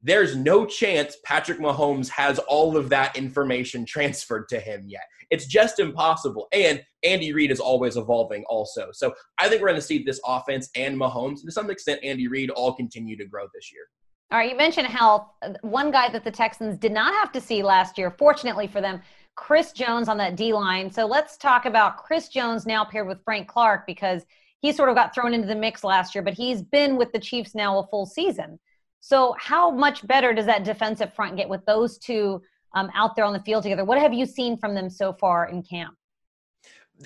there's 0.01 0.35
no 0.35 0.65
chance 0.65 1.17
Patrick 1.25 1.59
Mahomes 1.59 2.07
has 2.09 2.39
all 2.39 2.77
of 2.77 2.89
that 2.89 3.17
information 3.17 3.85
transferred 3.85 4.47
to 4.49 4.59
him 4.59 4.85
yet. 4.87 5.03
It's 5.29 5.45
just 5.45 5.79
impossible. 5.79 6.47
And 6.53 6.81
Andy 7.03 7.33
Reid 7.33 7.51
is 7.51 7.59
always 7.59 7.97
evolving 7.97 8.43
also. 8.45 8.89
So 8.93 9.13
I 9.37 9.49
think 9.49 9.61
we're 9.61 9.67
going 9.67 9.79
to 9.79 9.85
see 9.85 10.03
this 10.03 10.21
offense 10.25 10.69
and 10.75 10.97
Mahomes, 10.97 11.43
to 11.43 11.51
some 11.51 11.69
extent, 11.69 11.99
Andy 12.03 12.27
Reid, 12.27 12.49
all 12.49 12.73
continue 12.73 13.17
to 13.17 13.25
grow 13.25 13.45
this 13.53 13.71
year. 13.71 13.83
All 14.31 14.37
right, 14.37 14.51
you 14.51 14.57
mentioned 14.57 14.87
health. 14.87 15.27
One 15.61 15.91
guy 15.91 16.09
that 16.09 16.23
the 16.23 16.31
Texans 16.31 16.77
did 16.77 16.91
not 16.91 17.13
have 17.15 17.31
to 17.31 17.41
see 17.41 17.63
last 17.63 17.97
year, 17.97 18.11
fortunately 18.11 18.67
for 18.67 18.79
them, 18.79 19.01
Chris 19.35 19.71
Jones 19.71 20.07
on 20.07 20.17
that 20.17 20.35
D 20.35 20.53
line. 20.53 20.91
So 20.91 21.05
let's 21.05 21.35
talk 21.37 21.65
about 21.65 21.97
Chris 21.97 22.29
Jones 22.29 22.65
now 22.65 22.85
paired 22.85 23.07
with 23.07 23.23
Frank 23.23 23.47
Clark 23.47 23.87
because 23.87 24.23
he 24.61 24.71
sort 24.71 24.89
of 24.89 24.95
got 24.95 25.15
thrown 25.15 25.33
into 25.33 25.47
the 25.47 25.55
mix 25.55 25.83
last 25.83 26.13
year, 26.13 26.23
but 26.23 26.33
he's 26.33 26.61
been 26.61 26.97
with 26.97 27.11
the 27.11 27.19
Chiefs 27.19 27.55
now 27.55 27.79
a 27.79 27.87
full 27.87 28.05
season. 28.05 28.59
So, 29.01 29.35
how 29.39 29.71
much 29.71 30.05
better 30.05 30.33
does 30.33 30.45
that 30.45 30.63
defensive 30.63 31.13
front 31.13 31.37
get 31.37 31.49
with 31.49 31.65
those 31.65 31.97
two 31.97 32.41
um, 32.75 32.89
out 32.95 33.15
there 33.15 33.25
on 33.25 33.33
the 33.33 33.41
field 33.41 33.63
together? 33.63 33.85
What 33.85 33.99
have 33.99 34.13
you 34.13 34.25
seen 34.25 34.57
from 34.57 34.75
them 34.75 34.89
so 34.89 35.13
far 35.13 35.49
in 35.49 35.63
camp? 35.63 35.95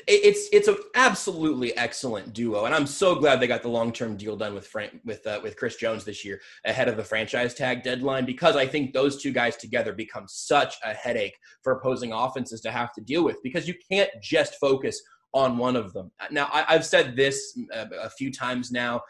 It's 0.07 0.49
it's 0.51 0.67
an 0.67 0.77
absolutely 0.95 1.77
excellent 1.77 2.33
duo, 2.33 2.65
and 2.65 2.73
I'm 2.73 2.87
so 2.87 3.13
glad 3.13 3.39
they 3.39 3.45
got 3.45 3.61
the 3.61 3.67
long 3.67 3.93
term 3.93 4.17
deal 4.17 4.35
done 4.35 4.55
with 4.55 4.65
Frank 4.65 4.99
with 5.05 5.25
uh, 5.27 5.39
with 5.43 5.55
Chris 5.55 5.75
Jones 5.75 6.03
this 6.03 6.25
year 6.25 6.41
ahead 6.65 6.87
of 6.87 6.97
the 6.97 7.03
franchise 7.03 7.53
tag 7.53 7.83
deadline 7.83 8.25
because 8.25 8.55
I 8.55 8.65
think 8.65 8.91
those 8.91 9.21
two 9.21 9.31
guys 9.31 9.55
together 9.55 9.93
become 9.93 10.23
such 10.27 10.77
a 10.83 10.95
headache 10.95 11.37
for 11.61 11.73
opposing 11.73 12.11
offenses 12.11 12.59
to 12.61 12.71
have 12.71 12.91
to 12.93 13.01
deal 13.01 13.23
with 13.23 13.37
because 13.43 13.67
you 13.67 13.75
can't 13.87 14.09
just 14.19 14.55
focus 14.55 14.99
on 15.33 15.57
one 15.57 15.75
of 15.75 15.93
them. 15.93 16.11
Now, 16.31 16.49
I, 16.51 16.73
have 16.73 16.85
said 16.85 17.15
this 17.15 17.57
uh, 17.73 17.85
a 18.01 18.09
few 18.09 18.31
times 18.31 18.71
now. 18.71 19.01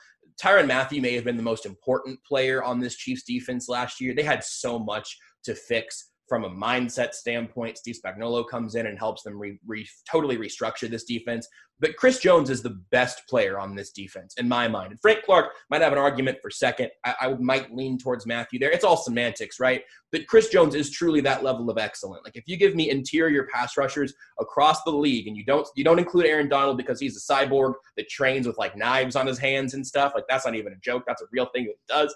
Tyrann 0.41 0.67
Mathieu 0.67 1.01
may 1.01 1.13
have 1.13 1.23
been 1.23 1.37
the 1.37 1.43
most 1.43 1.65
important 1.65 2.19
player 2.23 2.63
on 2.63 2.79
this 2.79 2.95
Chiefs 2.95 3.23
defense 3.23 3.69
last 3.69 3.99
year. 4.01 4.13
They 4.13 4.23
had 4.23 4.43
so 4.43 4.79
much 4.79 5.17
to 5.43 5.55
fix 5.55 6.11
from 6.27 6.45
a 6.45 6.49
mindset 6.49 7.13
standpoint. 7.13 7.77
Steve 7.77 7.97
Spagnuolo 8.03 8.47
comes 8.47 8.75
in 8.75 8.87
and 8.87 8.97
helps 8.97 9.23
them 9.23 9.37
re, 9.37 9.59
re, 9.65 9.87
totally 10.09 10.37
restructure 10.37 10.89
this 10.89 11.03
defense. 11.03 11.47
But 11.79 11.97
Chris 11.97 12.19
Jones 12.19 12.49
is 12.49 12.61
the 12.61 12.81
best 12.91 13.23
player 13.27 13.59
on 13.59 13.75
this 13.75 13.91
defense 13.91 14.35
in 14.37 14.47
my 14.47 14.67
mind. 14.69 14.91
And 14.91 15.01
Frank 15.01 15.23
Clark 15.25 15.51
might 15.69 15.81
have 15.81 15.91
an 15.91 15.99
argument 15.99 16.37
for 16.41 16.49
second. 16.49 16.89
I, 17.03 17.15
I 17.19 17.33
might 17.33 17.75
lean 17.75 17.97
towards 17.97 18.25
Mathieu 18.25 18.57
there. 18.57 18.71
It's 18.71 18.85
all 18.85 18.95
semantics, 18.95 19.59
right? 19.59 19.81
But 20.11 20.27
Chris 20.27 20.47
Jones 20.47 20.75
is 20.75 20.91
truly 20.91 21.19
that 21.21 21.43
level 21.43 21.69
of 21.69 21.77
excellent. 21.77 22.23
Like 22.23 22.37
if 22.37 22.43
you 22.47 22.55
give 22.55 22.73
me 22.73 22.89
interior 22.89 23.47
pass 23.53 23.75
rushers 23.75 24.13
across 24.39 24.81
the 24.83 24.91
league, 24.91 25.27
and 25.27 25.35
you 25.35 25.43
don't 25.43 25.67
you 25.75 25.83
don't 25.83 25.99
include 25.99 26.25
Aaron 26.25 26.47
Donald 26.47 26.77
because 26.77 26.99
he's 26.99 27.17
a 27.17 27.33
cyborg 27.33 27.73
that 27.97 28.07
trains 28.07 28.47
with 28.47 28.57
like 28.57 28.77
knives 28.77 29.15
on 29.15 29.27
his 29.27 29.39
hands 29.39 29.73
and 29.73 29.85
stuff. 29.85 30.13
Like 30.15 30.25
that's 30.29 30.45
not 30.45 30.55
even 30.55 30.71
a 30.73 30.77
joke. 30.77 31.03
That's 31.05 31.21
a 31.21 31.25
real 31.31 31.47
thing 31.53 31.65
that 31.65 31.93
does. 31.93 32.15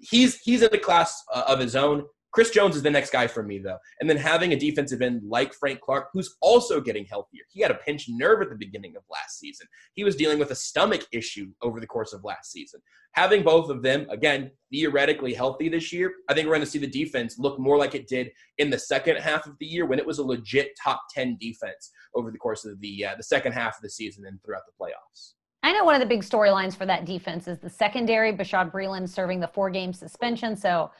He's 0.00 0.38
he's 0.38 0.62
in 0.62 0.72
a 0.72 0.78
class 0.78 1.22
uh, 1.34 1.44
of 1.48 1.58
his 1.58 1.74
own 1.74 2.04
Chris 2.32 2.50
Jones 2.50 2.76
is 2.76 2.82
the 2.82 2.90
next 2.90 3.10
guy 3.10 3.26
for 3.26 3.42
me, 3.42 3.58
though. 3.58 3.78
And 4.00 4.08
then 4.08 4.16
having 4.16 4.52
a 4.52 4.58
defensive 4.58 5.02
end 5.02 5.22
like 5.24 5.52
Frank 5.52 5.80
Clark, 5.80 6.08
who's 6.12 6.36
also 6.40 6.80
getting 6.80 7.04
healthier. 7.04 7.42
He 7.50 7.60
had 7.60 7.70
a 7.70 7.74
pinched 7.74 8.08
nerve 8.08 8.40
at 8.42 8.50
the 8.50 8.56
beginning 8.56 8.94
of 8.96 9.02
last 9.10 9.38
season. 9.38 9.66
He 9.94 10.04
was 10.04 10.16
dealing 10.16 10.38
with 10.38 10.50
a 10.50 10.54
stomach 10.54 11.06
issue 11.12 11.48
over 11.62 11.80
the 11.80 11.86
course 11.86 12.12
of 12.12 12.22
last 12.24 12.52
season. 12.52 12.80
Having 13.12 13.42
both 13.42 13.68
of 13.68 13.82
them, 13.82 14.06
again, 14.10 14.52
theoretically 14.72 15.34
healthy 15.34 15.68
this 15.68 15.92
year, 15.92 16.12
I 16.28 16.34
think 16.34 16.46
we're 16.46 16.54
going 16.54 16.64
to 16.64 16.70
see 16.70 16.78
the 16.78 16.86
defense 16.86 17.38
look 17.38 17.58
more 17.58 17.76
like 17.76 17.96
it 17.96 18.06
did 18.06 18.30
in 18.58 18.70
the 18.70 18.78
second 18.78 19.16
half 19.16 19.46
of 19.46 19.54
the 19.58 19.66
year 19.66 19.86
when 19.86 19.98
it 19.98 20.06
was 20.06 20.18
a 20.18 20.24
legit 20.24 20.70
top 20.82 21.02
10 21.12 21.36
defense 21.40 21.90
over 22.14 22.30
the 22.30 22.38
course 22.38 22.64
of 22.64 22.80
the, 22.80 23.06
uh, 23.06 23.14
the 23.16 23.22
second 23.24 23.52
half 23.52 23.76
of 23.76 23.82
the 23.82 23.90
season 23.90 24.24
and 24.26 24.38
throughout 24.44 24.62
the 24.66 24.84
playoffs. 24.84 25.32
I 25.62 25.72
know 25.72 25.84
one 25.84 25.94
of 25.94 26.00
the 26.00 26.06
big 26.06 26.22
storylines 26.22 26.74
for 26.74 26.86
that 26.86 27.04
defense 27.04 27.46
is 27.46 27.58
the 27.58 27.68
secondary, 27.68 28.32
Bashaud 28.32 28.72
Breeland 28.72 29.08
serving 29.08 29.40
the 29.40 29.48
four 29.48 29.68
game 29.68 29.92
suspension. 29.92 30.56
So 30.56 30.90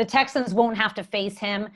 the 0.00 0.06
Texans 0.06 0.54
won't 0.54 0.78
have 0.78 0.94
to 0.94 1.04
face 1.04 1.36
him. 1.36 1.68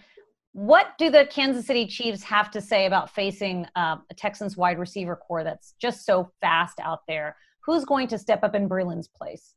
What 0.52 0.96
do 0.96 1.10
the 1.10 1.26
Kansas 1.26 1.66
City 1.66 1.86
Chiefs 1.86 2.22
have 2.22 2.50
to 2.52 2.60
say 2.62 2.86
about 2.86 3.10
facing 3.10 3.66
uh, 3.76 3.96
a 4.10 4.14
Texans 4.16 4.56
wide 4.56 4.78
receiver 4.78 5.14
corps 5.14 5.44
that's 5.44 5.74
just 5.78 6.06
so 6.06 6.30
fast 6.40 6.80
out 6.80 7.00
there? 7.06 7.36
Who's 7.66 7.84
going 7.84 8.08
to 8.08 8.18
step 8.18 8.42
up 8.42 8.54
in 8.54 8.66
Breeland's 8.66 9.08
place? 9.08 9.52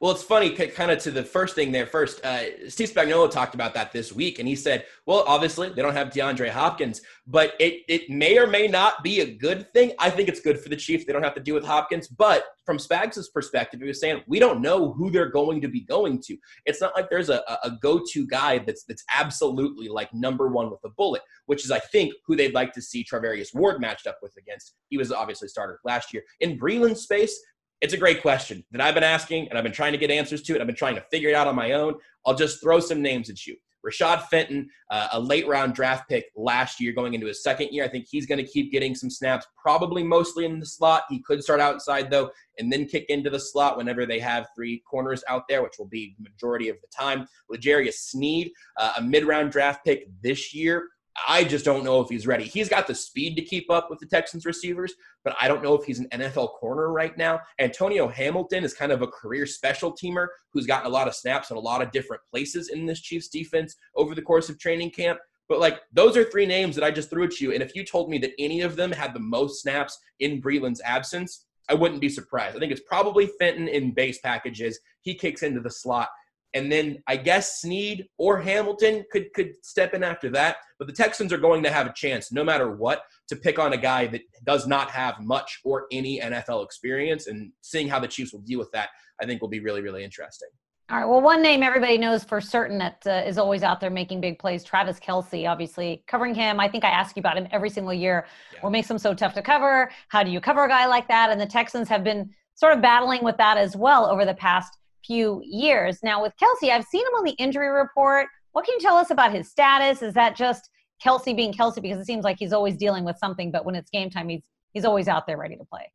Well, 0.00 0.12
it's 0.12 0.22
funny, 0.22 0.50
kind 0.50 0.90
of 0.90 0.98
to 1.00 1.10
the 1.10 1.22
first 1.22 1.54
thing 1.54 1.72
there. 1.72 1.86
First, 1.86 2.24
uh, 2.24 2.68
Steve 2.68 2.90
Spagnuolo 2.90 3.30
talked 3.30 3.54
about 3.54 3.74
that 3.74 3.92
this 3.92 4.12
week, 4.12 4.38
and 4.38 4.48
he 4.48 4.56
said, 4.56 4.86
"Well, 5.06 5.24
obviously 5.26 5.70
they 5.70 5.82
don't 5.82 5.94
have 5.94 6.10
DeAndre 6.10 6.50
Hopkins, 6.50 7.00
but 7.26 7.54
it 7.58 7.82
it 7.88 8.10
may 8.10 8.38
or 8.38 8.46
may 8.46 8.66
not 8.66 9.02
be 9.02 9.20
a 9.20 9.34
good 9.34 9.72
thing. 9.72 9.92
I 9.98 10.10
think 10.10 10.28
it's 10.28 10.40
good 10.40 10.60
for 10.60 10.68
the 10.68 10.76
Chiefs. 10.76 11.04
They 11.04 11.12
don't 11.12 11.22
have 11.22 11.34
to 11.34 11.40
deal 11.40 11.54
with 11.54 11.64
Hopkins, 11.64 12.08
but 12.08 12.44
from 12.64 12.78
Spags' 12.78 13.32
perspective, 13.32 13.80
he 13.80 13.86
was 13.86 14.00
saying 14.00 14.22
we 14.26 14.38
don't 14.38 14.60
know 14.60 14.92
who 14.92 15.10
they're 15.10 15.30
going 15.30 15.60
to 15.60 15.68
be 15.68 15.80
going 15.80 16.20
to. 16.26 16.36
It's 16.66 16.80
not 16.80 16.94
like 16.96 17.10
there's 17.10 17.28
a, 17.28 17.42
a 17.62 17.72
go-to 17.82 18.26
guy 18.26 18.58
that's 18.58 18.84
that's 18.84 19.04
absolutely 19.14 19.88
like 19.88 20.12
number 20.12 20.48
one 20.48 20.70
with 20.70 20.80
a 20.84 20.90
bullet, 20.90 21.22
which 21.46 21.64
is 21.64 21.70
I 21.70 21.78
think 21.78 22.14
who 22.26 22.36
they'd 22.36 22.54
like 22.54 22.72
to 22.74 22.82
see 22.82 23.04
Charvarius 23.04 23.54
Ward 23.54 23.80
matched 23.80 24.06
up 24.06 24.18
with 24.22 24.34
against. 24.36 24.74
He 24.88 24.98
was 24.98 25.12
obviously 25.12 25.48
starter 25.48 25.80
last 25.84 26.12
year 26.12 26.22
in 26.40 26.58
Breeland's 26.58 27.02
space. 27.02 27.38
It's 27.84 27.92
a 27.92 27.98
great 27.98 28.22
question 28.22 28.64
that 28.72 28.80
I've 28.80 28.94
been 28.94 29.04
asking, 29.04 29.48
and 29.50 29.58
I've 29.58 29.62
been 29.62 29.70
trying 29.70 29.92
to 29.92 29.98
get 29.98 30.10
answers 30.10 30.40
to 30.44 30.54
it. 30.54 30.62
I've 30.62 30.66
been 30.66 30.74
trying 30.74 30.94
to 30.94 31.04
figure 31.10 31.28
it 31.28 31.34
out 31.34 31.46
on 31.46 31.54
my 31.54 31.72
own. 31.72 31.96
I'll 32.24 32.34
just 32.34 32.62
throw 32.62 32.80
some 32.80 33.02
names 33.02 33.28
at 33.28 33.46
you. 33.46 33.56
Rashad 33.86 34.22
Fenton, 34.28 34.70
uh, 34.90 35.08
a 35.12 35.20
late 35.20 35.46
round 35.46 35.74
draft 35.74 36.08
pick 36.08 36.24
last 36.34 36.80
year, 36.80 36.94
going 36.94 37.12
into 37.12 37.26
his 37.26 37.42
second 37.42 37.68
year. 37.72 37.84
I 37.84 37.88
think 37.88 38.06
he's 38.10 38.24
going 38.24 38.42
to 38.42 38.50
keep 38.50 38.72
getting 38.72 38.94
some 38.94 39.10
snaps, 39.10 39.46
probably 39.60 40.02
mostly 40.02 40.46
in 40.46 40.60
the 40.60 40.64
slot. 40.64 41.02
He 41.10 41.20
could 41.20 41.44
start 41.44 41.60
outside, 41.60 42.10
though, 42.10 42.30
and 42.58 42.72
then 42.72 42.86
kick 42.86 43.04
into 43.10 43.28
the 43.28 43.38
slot 43.38 43.76
whenever 43.76 44.06
they 44.06 44.18
have 44.18 44.46
three 44.56 44.82
corners 44.90 45.22
out 45.28 45.42
there, 45.46 45.62
which 45.62 45.74
will 45.78 45.84
be 45.84 46.14
the 46.16 46.22
majority 46.22 46.70
of 46.70 46.76
the 46.80 46.88
time. 46.88 47.28
L'Jarius 47.50 47.96
Sneed, 47.96 48.50
uh, 48.78 48.94
a 48.96 49.02
mid 49.02 49.26
round 49.26 49.52
draft 49.52 49.84
pick 49.84 50.08
this 50.22 50.54
year. 50.54 50.88
I 51.28 51.44
just 51.44 51.64
don't 51.64 51.84
know 51.84 52.00
if 52.00 52.08
he's 52.08 52.26
ready. 52.26 52.44
He's 52.44 52.68
got 52.68 52.86
the 52.86 52.94
speed 52.94 53.36
to 53.36 53.42
keep 53.42 53.70
up 53.70 53.88
with 53.88 54.00
the 54.00 54.06
Texans 54.06 54.44
receivers, 54.44 54.94
but 55.22 55.36
I 55.40 55.46
don't 55.46 55.62
know 55.62 55.74
if 55.74 55.84
he's 55.84 56.00
an 56.00 56.08
NFL 56.12 56.54
corner 56.54 56.92
right 56.92 57.16
now. 57.16 57.40
Antonio 57.60 58.08
Hamilton 58.08 58.64
is 58.64 58.74
kind 58.74 58.90
of 58.90 59.02
a 59.02 59.06
career 59.06 59.46
special 59.46 59.92
teamer 59.92 60.26
who's 60.52 60.66
gotten 60.66 60.86
a 60.86 60.94
lot 60.94 61.06
of 61.06 61.14
snaps 61.14 61.50
in 61.50 61.56
a 61.56 61.60
lot 61.60 61.82
of 61.82 61.92
different 61.92 62.22
places 62.28 62.68
in 62.68 62.84
this 62.84 63.00
Chiefs 63.00 63.28
defense 63.28 63.76
over 63.94 64.14
the 64.14 64.22
course 64.22 64.48
of 64.48 64.58
training 64.58 64.90
camp. 64.90 65.18
But 65.48 65.60
like 65.60 65.80
those 65.92 66.16
are 66.16 66.24
three 66.24 66.46
names 66.46 66.74
that 66.74 66.84
I 66.84 66.90
just 66.90 67.10
threw 67.10 67.24
at 67.24 67.40
you. 67.40 67.52
And 67.52 67.62
if 67.62 67.76
you 67.76 67.84
told 67.84 68.10
me 68.10 68.18
that 68.18 68.32
any 68.38 68.62
of 68.62 68.76
them 68.76 68.90
had 68.90 69.14
the 69.14 69.20
most 69.20 69.62
snaps 69.62 69.98
in 70.20 70.42
Breeland's 70.42 70.82
absence, 70.84 71.46
I 71.68 71.74
wouldn't 71.74 72.00
be 72.00 72.08
surprised. 72.08 72.56
I 72.56 72.58
think 72.58 72.72
it's 72.72 72.82
probably 72.86 73.30
Fenton 73.38 73.68
in 73.68 73.94
base 73.94 74.18
packages. 74.18 74.80
He 75.02 75.14
kicks 75.14 75.42
into 75.42 75.60
the 75.60 75.70
slot 75.70 76.08
and 76.54 76.70
then 76.70 77.02
I 77.06 77.16
guess 77.16 77.60
Sneed 77.60 78.06
or 78.16 78.40
Hamilton 78.40 79.04
could 79.12 79.32
could 79.34 79.52
step 79.62 79.92
in 79.92 80.02
after 80.02 80.30
that. 80.30 80.56
But 80.78 80.86
the 80.86 80.94
Texans 80.94 81.32
are 81.32 81.38
going 81.38 81.62
to 81.64 81.70
have 81.70 81.86
a 81.86 81.92
chance, 81.92 82.32
no 82.32 82.44
matter 82.44 82.70
what, 82.70 83.02
to 83.28 83.36
pick 83.36 83.58
on 83.58 83.72
a 83.72 83.76
guy 83.76 84.06
that 84.08 84.22
does 84.44 84.66
not 84.66 84.90
have 84.90 85.20
much 85.20 85.60
or 85.64 85.86
any 85.92 86.20
NFL 86.20 86.64
experience. 86.64 87.26
And 87.26 87.52
seeing 87.60 87.88
how 87.88 87.98
the 87.98 88.08
Chiefs 88.08 88.32
will 88.32 88.40
deal 88.40 88.58
with 88.58 88.70
that, 88.72 88.90
I 89.20 89.26
think 89.26 89.40
will 89.40 89.48
be 89.48 89.60
really, 89.60 89.82
really 89.82 90.04
interesting. 90.04 90.48
All 90.90 90.98
right. 90.98 91.06
Well, 91.06 91.22
one 91.22 91.40
name 91.40 91.62
everybody 91.62 91.96
knows 91.96 92.24
for 92.24 92.42
certain 92.42 92.76
that 92.78 93.02
uh, 93.06 93.22
is 93.26 93.38
always 93.38 93.62
out 93.62 93.80
there 93.80 93.88
making 93.88 94.20
big 94.20 94.38
plays, 94.38 94.62
Travis 94.62 95.00
Kelce. 95.00 95.48
obviously 95.48 96.04
covering 96.06 96.34
him. 96.34 96.60
I 96.60 96.68
think 96.68 96.84
I 96.84 96.90
ask 96.90 97.16
you 97.16 97.20
about 97.20 97.38
him 97.38 97.48
every 97.52 97.70
single 97.70 97.94
year. 97.94 98.26
Yeah. 98.52 98.58
What 98.60 98.70
makes 98.70 98.90
him 98.90 98.98
so 98.98 99.14
tough 99.14 99.32
to 99.34 99.42
cover? 99.42 99.90
How 100.08 100.22
do 100.22 100.30
you 100.30 100.40
cover 100.42 100.64
a 100.64 100.68
guy 100.68 100.86
like 100.86 101.08
that? 101.08 101.30
And 101.30 101.40
the 101.40 101.46
Texans 101.46 101.88
have 101.88 102.04
been 102.04 102.30
sort 102.54 102.74
of 102.74 102.82
battling 102.82 103.24
with 103.24 103.38
that 103.38 103.56
as 103.56 103.74
well 103.74 104.06
over 104.06 104.26
the 104.26 104.34
past 104.34 104.76
few 105.06 105.42
years. 105.44 105.98
Now, 106.02 106.22
with 106.22 106.32
Kelce, 106.36 106.70
I've 106.70 106.84
seen 106.84 107.06
him 107.06 107.14
on 107.16 107.24
the 107.24 107.32
injury 107.32 107.68
report. 107.68 108.26
What 108.52 108.64
can 108.64 108.74
you 108.74 108.80
tell 108.80 108.96
us 108.96 109.10
about 109.10 109.32
his 109.32 109.50
status? 109.50 110.02
Is 110.02 110.14
that 110.14 110.36
just 110.36 110.70
Kelce 111.04 111.36
being 111.36 111.52
Kelce? 111.52 111.80
Because 111.82 111.98
it 111.98 112.06
seems 112.06 112.24
like 112.24 112.38
he's 112.38 112.52
always 112.52 112.76
dealing 112.76 113.04
with 113.04 113.18
something, 113.18 113.50
but 113.50 113.64
when 113.64 113.74
it's 113.74 113.90
game 113.90 114.10
time, 114.10 114.28
he's 114.28 114.42
he's 114.72 114.84
always 114.84 115.08
out 115.08 115.26
there 115.26 115.36
ready 115.36 115.56
to 115.56 115.64
play. 115.64 115.90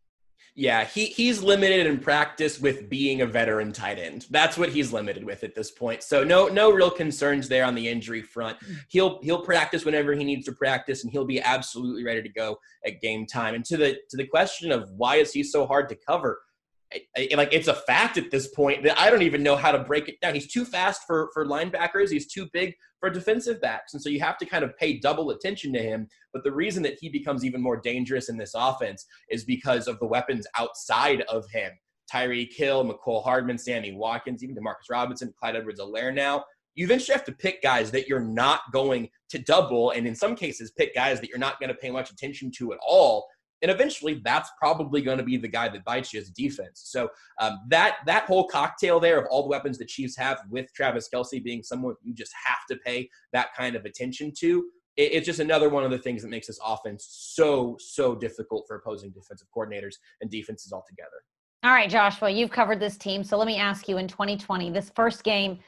Yeah, 0.56 0.84
he 0.84 1.06
he's 1.06 1.42
limited 1.42 1.88
in 1.88 2.00
practice 2.00 2.60
with 2.60 2.90
being 2.90 3.22
a 3.22 3.26
veteran 3.26 3.72
tight 3.72 4.00
end. 4.00 4.26
That's 4.30 4.58
what 4.58 4.70
he's 4.70 4.92
limited 4.92 5.24
with 5.24 5.44
at 5.44 5.56
this 5.56 5.72
point. 5.72 6.04
So 6.04 6.24
no 6.24 6.48
no 6.48 6.72
real 6.72 6.90
concerns 6.90 7.48
there 7.48 7.64
on 7.64 7.76
the 7.76 7.88
injury 7.88 8.22
front. 8.22 8.58
He'll 8.90 9.22
he'll 9.22 9.42
practice 9.42 9.86
whenever 9.86 10.14
he 10.14 10.24
needs 10.24 10.46
to 10.48 10.52
practice 10.52 11.04
and 11.04 11.12
he'll 11.14 11.26
be 11.26 11.40
absolutely 11.40 12.04
ready 12.04 12.22
to 12.22 12.30
go 12.30 12.58
at 12.86 13.00
game 13.00 13.26
time. 13.26 13.56
And 13.56 13.64
to 13.66 13.78
the 13.78 13.94
to 14.10 14.18
the 14.18 14.28
question 14.28 14.72
of 14.72 14.90
why 14.98 15.18
is 15.18 15.32
he 15.32 15.44
so 15.44 15.66
hard 15.66 15.88
to 15.90 15.96
cover? 15.96 16.42
Like 16.92 17.54
it's 17.54 17.68
a 17.68 17.76
fact 17.76 18.18
at 18.18 18.32
this 18.32 18.48
point 18.48 18.84
that 18.84 19.00
I 19.00 19.12
don't 19.12 19.22
even 19.22 19.44
know 19.44 19.56
how 19.56 19.72
to 19.72 19.84
break 19.84 20.10
it 20.10 20.20
down. 20.22 20.34
He's 20.34 20.52
too 20.52 20.66
fast 20.66 21.04
for 21.06 21.30
for 21.34 21.46
linebackers. 21.46 22.10
He's 22.10 22.32
too 22.32 22.48
big 22.52 22.74
for 23.00 23.10
defensive 23.10 23.62
backs, 23.62 23.94
and 23.94 24.02
so 24.02 24.10
you 24.10 24.20
have 24.22 24.38
to 24.40 24.46
kind 24.46 24.64
of 24.64 24.76
pay 24.76 24.98
double 25.00 25.30
attention 25.30 25.72
to 25.74 25.80
him. 25.80 26.08
But 26.34 26.44
the 26.44 26.52
reason 26.52 26.82
that 26.84 26.98
he 27.00 27.10
becomes 27.10 27.46
even 27.46 27.62
more 27.62 27.78
dangerous 27.80 28.28
in 28.28 28.38
this 28.38 28.54
offense 28.56 29.06
is 29.30 29.44
because 29.44 29.88
of 29.88 30.00
the 30.00 30.08
weapons 30.08 30.48
outside 30.58 31.22
of 31.22 31.46
him. 31.52 31.72
Tyreek 32.12 32.54
Hill, 32.54 32.84
Mecole 32.84 33.24
Hardman, 33.24 33.60
Sammy 33.60 33.92
Watkins, 33.92 34.44
even 34.44 34.56
Demarcus 34.56 34.90
Robinson, 34.90 35.32
Clyde 35.40 35.58
Edwards-Helaire 35.58 36.14
now. 36.14 36.44
You 36.74 36.86
eventually 36.86 37.14
have 37.14 37.26
to 37.26 37.32
pick 37.32 37.62
guys 37.62 37.92
that 37.92 38.08
you're 38.08 38.20
not 38.20 38.62
going 38.74 39.10
to 39.30 39.38
double, 39.38 39.92
and 39.92 40.08
in 40.08 40.16
some 40.16 40.36
cases, 40.36 40.72
pick 40.72 40.96
guys 40.96 41.20
that 41.20 41.30
you're 41.30 41.38
not 41.38 41.60
going 41.60 41.70
to 41.70 41.76
pay 41.76 41.92
much 41.92 42.10
attention 42.10 42.52
to 42.58 42.74
at 42.74 42.80
all 42.82 43.28
and 43.62 43.72
eventually 43.72 44.22
that's 44.24 44.50
probably 44.58 45.02
going 45.02 45.18
to 45.18 45.24
be 45.24 45.38
the 45.38 45.48
guy 45.48 45.70
that 45.70 45.84
bites 45.84 46.14
you 46.14 46.20
as 46.20 46.30
a 46.30 46.34
defense. 46.34 46.82
So 46.86 47.10
um, 47.40 47.60
that 47.70 47.98
that 48.06 48.26
whole 48.26 48.48
cocktail 48.48 49.00
there 49.00 49.20
of 49.20 49.28
all 49.30 49.44
the 49.44 49.50
weapons 49.50 49.78
the 49.78 49.86
Chiefs 49.86 50.18
have, 50.18 50.40
with 50.50 50.74
Travis 50.74 51.10
Kelce 51.14 51.44
being 51.44 51.64
someone 51.64 51.96
you 52.04 52.14
just 52.14 52.34
have 52.46 52.60
to 52.70 52.78
pay 52.86 53.10
that 53.34 53.50
kind 53.56 53.76
of 53.76 53.86
attention 53.86 54.32
to, 54.40 54.66
it, 54.98 55.14
it's 55.14 55.26
just 55.26 55.40
another 55.40 55.70
one 55.70 55.84
of 55.84 55.92
the 55.92 55.98
things 55.98 56.22
that 56.22 56.30
makes 56.30 56.48
this 56.48 56.60
offense 56.66 57.08
so 57.10 57.78
so 57.80 58.16
difficult 58.16 58.66
for 58.68 58.76
opposing 58.78 59.12
defensive 59.12 59.48
coordinators 59.56 59.96
and 60.22 60.30
defenses 60.30 60.72
altogether. 60.72 61.24
All 61.64 61.72
right, 61.72 61.90
Joshua, 61.90 62.30
you've 62.30 62.52
covered 62.52 62.80
this 62.80 62.98
team, 62.98 63.24
so 63.24 63.38
let 63.38 63.48
me 63.48 63.58
ask 63.58 63.88
you: 63.88 63.98
in 63.98 64.08
2020, 64.08 64.72
this 64.72 64.92
first 64.96 65.24
game, 65.24 65.60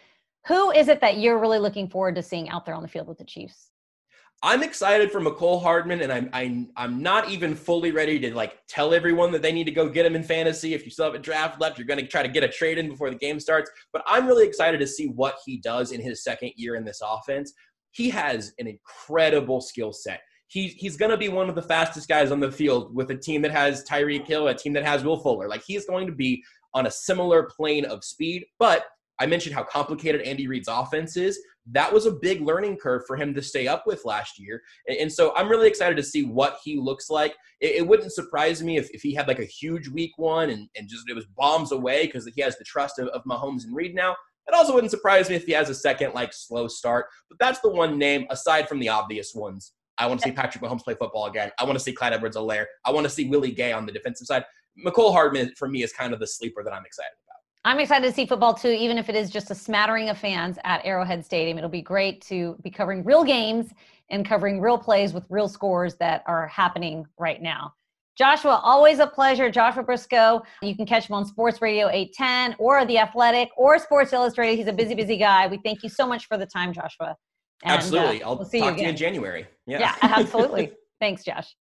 who 0.48 0.71
is 0.71 0.88
it 0.88 1.01
that 1.01 1.17
you're 1.17 1.39
really 1.39 1.60
looking 1.60 1.89
forward 1.89 2.15
to 2.15 2.24
seeing 2.24 2.50
out 2.50 2.65
there 2.65 2.75
on 2.75 2.81
the 2.81 2.88
field 2.88 3.07
with 3.07 3.17
the 3.17 3.25
Chiefs? 3.25 3.71
I'm 4.43 4.63
excited 4.63 5.12
for 5.12 5.21
Mecole 5.21 5.62
Hardman, 5.62 6.01
and 6.01 6.12
I'm, 6.12 6.27
I'm 6.33 6.69
I'm 6.75 7.03
not 7.03 7.29
even 7.29 7.53
fully 7.53 7.91
ready 7.91 8.19
to 8.19 8.33
like 8.33 8.57
tell 8.67 8.91
everyone 8.91 9.31
that 9.33 9.43
they 9.43 9.51
need 9.51 9.65
to 9.65 9.71
go 9.71 9.88
get 9.88 10.03
him 10.03 10.15
in 10.15 10.24
fantasy. 10.24 10.74
If 10.74 10.83
you 10.83 10.89
still 10.89 11.05
have 11.05 11.13
a 11.13 11.19
draft 11.19 11.62
left, 11.62 11.77
you're 11.77 11.86
going 11.86 12.00
to 12.00 12.07
try 12.07 12.24
to 12.24 12.29
get 12.29 12.43
a 12.43 12.48
trade 12.48 12.79
in 12.79 12.89
before 12.89 13.12
the 13.12 13.17
game 13.17 13.39
starts. 13.39 13.69
But 13.93 14.01
I'm 14.07 14.25
really 14.25 14.48
excited 14.48 14.79
to 14.79 14.88
see 14.88 15.07
what 15.10 15.36
he 15.45 15.57
does 15.57 15.91
in 15.91 16.01
his 16.01 16.24
second 16.24 16.53
year 16.55 16.75
in 16.75 16.83
this 16.83 17.01
offense. 17.05 17.53
He 17.91 18.10
has 18.10 18.53
an 18.57 18.65
incredible 18.65 19.62
skill 19.62 19.93
set. 19.93 20.21
He, 20.48 20.69
he's 20.69 20.98
going 20.98 21.12
to 21.12 21.17
be 21.17 21.29
one 21.29 21.48
of 21.48 21.55
the 21.55 21.62
fastest 21.62 22.10
guys 22.10 22.31
on 22.31 22.39
the 22.39 22.51
field 22.51 22.95
with 22.95 23.12
a 23.12 23.15
team 23.15 23.41
that 23.43 23.51
has 23.51 23.86
Tyreek 23.86 24.25
Hill, 24.25 24.48
a 24.48 24.55
team 24.55 24.74
that 24.74 24.86
has 24.86 25.03
Will 25.03 25.19
Fuller. 25.19 25.48
Like 25.48 25.63
he's 25.65 25.86
going 25.86 26.07
to 26.07 26.13
be 26.13 26.43
on 26.74 26.88
a 26.88 26.91
similar 26.91 27.43
plane 27.43 27.86
of 27.86 28.03
speed, 28.03 28.45
but 28.57 28.86
I 29.19 29.27
mentioned 29.27 29.53
how 29.53 29.63
complicated 29.63 30.21
Andy 30.21 30.48
Reid's 30.48 30.67
offense 30.67 31.15
is. 31.15 31.39
That 31.70 31.94
was 31.94 32.06
a 32.06 32.12
big 32.12 32.41
learning 32.41 32.77
curve 32.77 33.03
for 33.06 33.15
him 33.15 33.34
to 33.36 33.41
stay 33.41 33.68
up 33.68 33.86
with 33.86 34.03
last 34.03 34.39
year. 34.39 34.62
And, 34.88 35.12
so 35.12 35.34
I'm 35.36 35.48
really 35.48 35.68
excited 35.68 35.96
to 35.98 36.03
see 36.03 36.24
what 36.24 36.58
he 36.63 36.77
looks 36.77 37.10
like. 37.10 37.36
It, 37.60 37.75
it 37.77 37.88
wouldn't 37.88 38.13
surprise 38.13 38.63
me 38.63 38.77
if, 38.77 38.89
if 38.91 39.01
he 39.01 39.13
had 39.13 39.27
like 39.27 39.39
a 39.39 39.46
huge 39.46 39.88
week 39.88 40.12
one 40.18 40.50
and, 40.50 40.68
and 40.75 40.89
just 40.89 41.10
it 41.10 41.15
was 41.15 41.27
bombs 41.38 41.72
away 41.72 42.08
because 42.08 42.30
he 42.36 42.41
has 42.41 42.58
the 42.58 42.63
trust 42.63 42.98
of, 43.00 43.10
of 43.10 43.24
Mahomes 43.25 43.63
and 43.63 43.75
Reid 43.75 43.94
now. 43.94 44.15
It 44.48 44.56
also 44.56 44.74
wouldn't 44.74 44.91
surprise 44.91 45.30
me 45.30 45.36
if 45.36 45.46
he 45.46 45.51
has 45.51 45.70
a 45.70 45.75
second 45.75 46.13
like 46.13 46.34
slow 46.34 46.68
start. 46.68 47.06
But 47.30 47.38
that's 47.39 47.60
the 47.60 47.70
one 47.70 47.98
name 47.98 48.25
aside 48.32 48.68
from 48.68 48.80
the 48.80 48.89
obvious 48.89 49.34
ones. 49.36 49.74
I 49.98 50.08
want 50.08 50.20
to 50.22 50.30
see 50.30 50.34
Patrick 50.34 50.63
Mahomes 50.63 50.84
play 50.84 50.96
football 50.96 51.27
again. 51.27 51.51
I 51.60 51.63
want 51.63 51.77
to 51.77 51.84
see 51.84 51.94
Clyde 51.94 52.13
Edwards-Helaire. 52.13 52.65
I 52.86 52.91
want 52.91 53.03
to 53.03 53.10
see 53.10 53.30
Willie 53.30 53.51
Gay 53.51 53.72
on 53.72 53.86
the 53.86 53.91
defensive 53.91 54.25
side. 54.25 54.44
Mecole 54.84 55.12
Hardman 55.12 55.53
for 55.58 55.68
me 55.68 55.84
is 55.84 55.94
kind 55.94 56.12
of 56.12 56.20
the 56.20 56.25
sleeper 56.25 56.63
that 56.63 56.74
I'm 56.74 56.86
excited 56.86 57.12
about. 57.27 57.30
I'm 57.63 57.80
excited 57.80 58.08
to 58.08 58.13
see 58.13 58.25
football 58.25 58.56
too, 58.56 58.70
even 58.70 58.98
if 58.98 59.08
it 59.08 59.15
is 59.15 59.30
just 59.30 59.51
a 59.51 59.56
smattering 59.56 60.10
of 60.10 60.18
fans 60.18 60.58
at 60.63 60.84
Arrowhead 60.84 61.24
Stadium. 61.24 61.58
It'll 61.60 61.70
be 61.70 61.82
great 61.82 62.22
to 62.24 62.58
be 62.63 62.72
covering 62.72 63.03
real 63.03 63.24
games 63.24 63.72
and 64.10 64.25
covering 64.25 64.60
real 64.60 64.80
plays 64.80 65.13
with 65.13 65.25
real 65.30 65.48
scores 65.48 65.96
that 65.96 66.24
are 66.25 66.48
happening 66.48 67.06
right 67.20 67.41
now. 67.41 67.74
Joshua, 68.18 68.60
always 68.63 69.00
a 69.00 69.08
pleasure. 69.08 69.50
Joshua 69.50 69.84
Briscoe. 69.84 70.41
You 70.62 70.75
can 70.75 70.86
catch 70.86 71.08
him 71.08 71.15
on 71.15 71.25
Sports 71.25 71.62
Radio 71.62 71.88
810 71.88 72.56
or 72.60 72.86
The 72.86 72.98
Athletic 72.98 73.50
or 73.56 73.77
Sports 73.80 74.12
Illustrated. 74.12 74.58
He's 74.58 74.68
a 74.68 74.74
busy, 74.74 74.96
busy 74.96 75.18
guy. 75.18 75.48
We 75.48 75.58
thank 75.58 75.84
you 75.84 75.89
so 75.89 76.06
much 76.08 76.27
for 76.27 76.38
the 76.38 76.46
time, 76.46 76.74
Joshua. 76.74 77.15
And, 77.63 77.74
absolutely. 77.74 78.24
Uh, 78.24 78.30
I'll 78.30 78.38
we'll 78.38 78.46
see 78.46 78.60
talk 78.60 78.72
you 78.72 78.77
to 78.77 78.84
you 78.84 78.89
in 78.89 78.98
January. 78.98 79.48
Yeah, 79.65 79.80
yeah 79.80 79.96
absolutely. 80.01 80.74
Thanks, 81.00 81.24
Josh. 81.24 81.56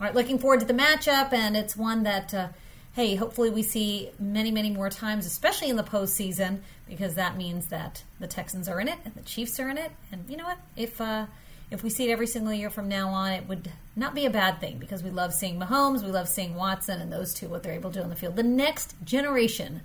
All 0.00 0.06
right, 0.06 0.14
looking 0.14 0.38
forward 0.38 0.60
to 0.60 0.66
the 0.66 0.74
matchup, 0.74 1.32
and 1.32 1.56
it's 1.56 1.76
one 1.76 2.02
that, 2.02 2.34
uh, 2.34 2.48
hey, 2.94 3.14
hopefully 3.14 3.50
we 3.50 3.62
see 3.62 4.10
many, 4.18 4.50
many 4.50 4.70
more 4.70 4.90
times, 4.90 5.24
especially 5.26 5.70
in 5.70 5.76
the 5.76 5.82
postseason, 5.82 6.60
because 6.86 7.14
that 7.14 7.36
means 7.36 7.68
that 7.68 8.02
the 8.20 8.26
Texans 8.26 8.68
are 8.68 8.80
in 8.80 8.88
it 8.88 8.98
and 9.04 9.14
the 9.14 9.22
Chiefs 9.22 9.58
are 9.58 9.68
in 9.68 9.78
it. 9.78 9.90
And 10.10 10.24
you 10.28 10.36
know 10.36 10.44
what? 10.44 10.58
If 10.76 11.00
uh, 11.00 11.26
if 11.70 11.82
we 11.82 11.88
see 11.88 12.08
it 12.08 12.12
every 12.12 12.26
single 12.26 12.52
year 12.52 12.68
from 12.68 12.88
now 12.88 13.08
on, 13.08 13.32
it 13.32 13.48
would 13.48 13.70
not 13.96 14.14
be 14.14 14.26
a 14.26 14.30
bad 14.30 14.60
thing 14.60 14.76
because 14.76 15.02
we 15.02 15.10
love 15.10 15.32
seeing 15.32 15.58
Mahomes, 15.58 16.04
we 16.04 16.10
love 16.10 16.28
seeing 16.28 16.54
Watson, 16.54 17.00
and 17.00 17.10
those 17.10 17.32
two 17.32 17.48
what 17.48 17.62
they're 17.62 17.72
able 17.72 17.90
to 17.90 18.00
do 18.00 18.02
on 18.04 18.10
the 18.10 18.16
field. 18.16 18.36
The 18.36 18.42
next 18.42 18.94
generation 19.04 19.80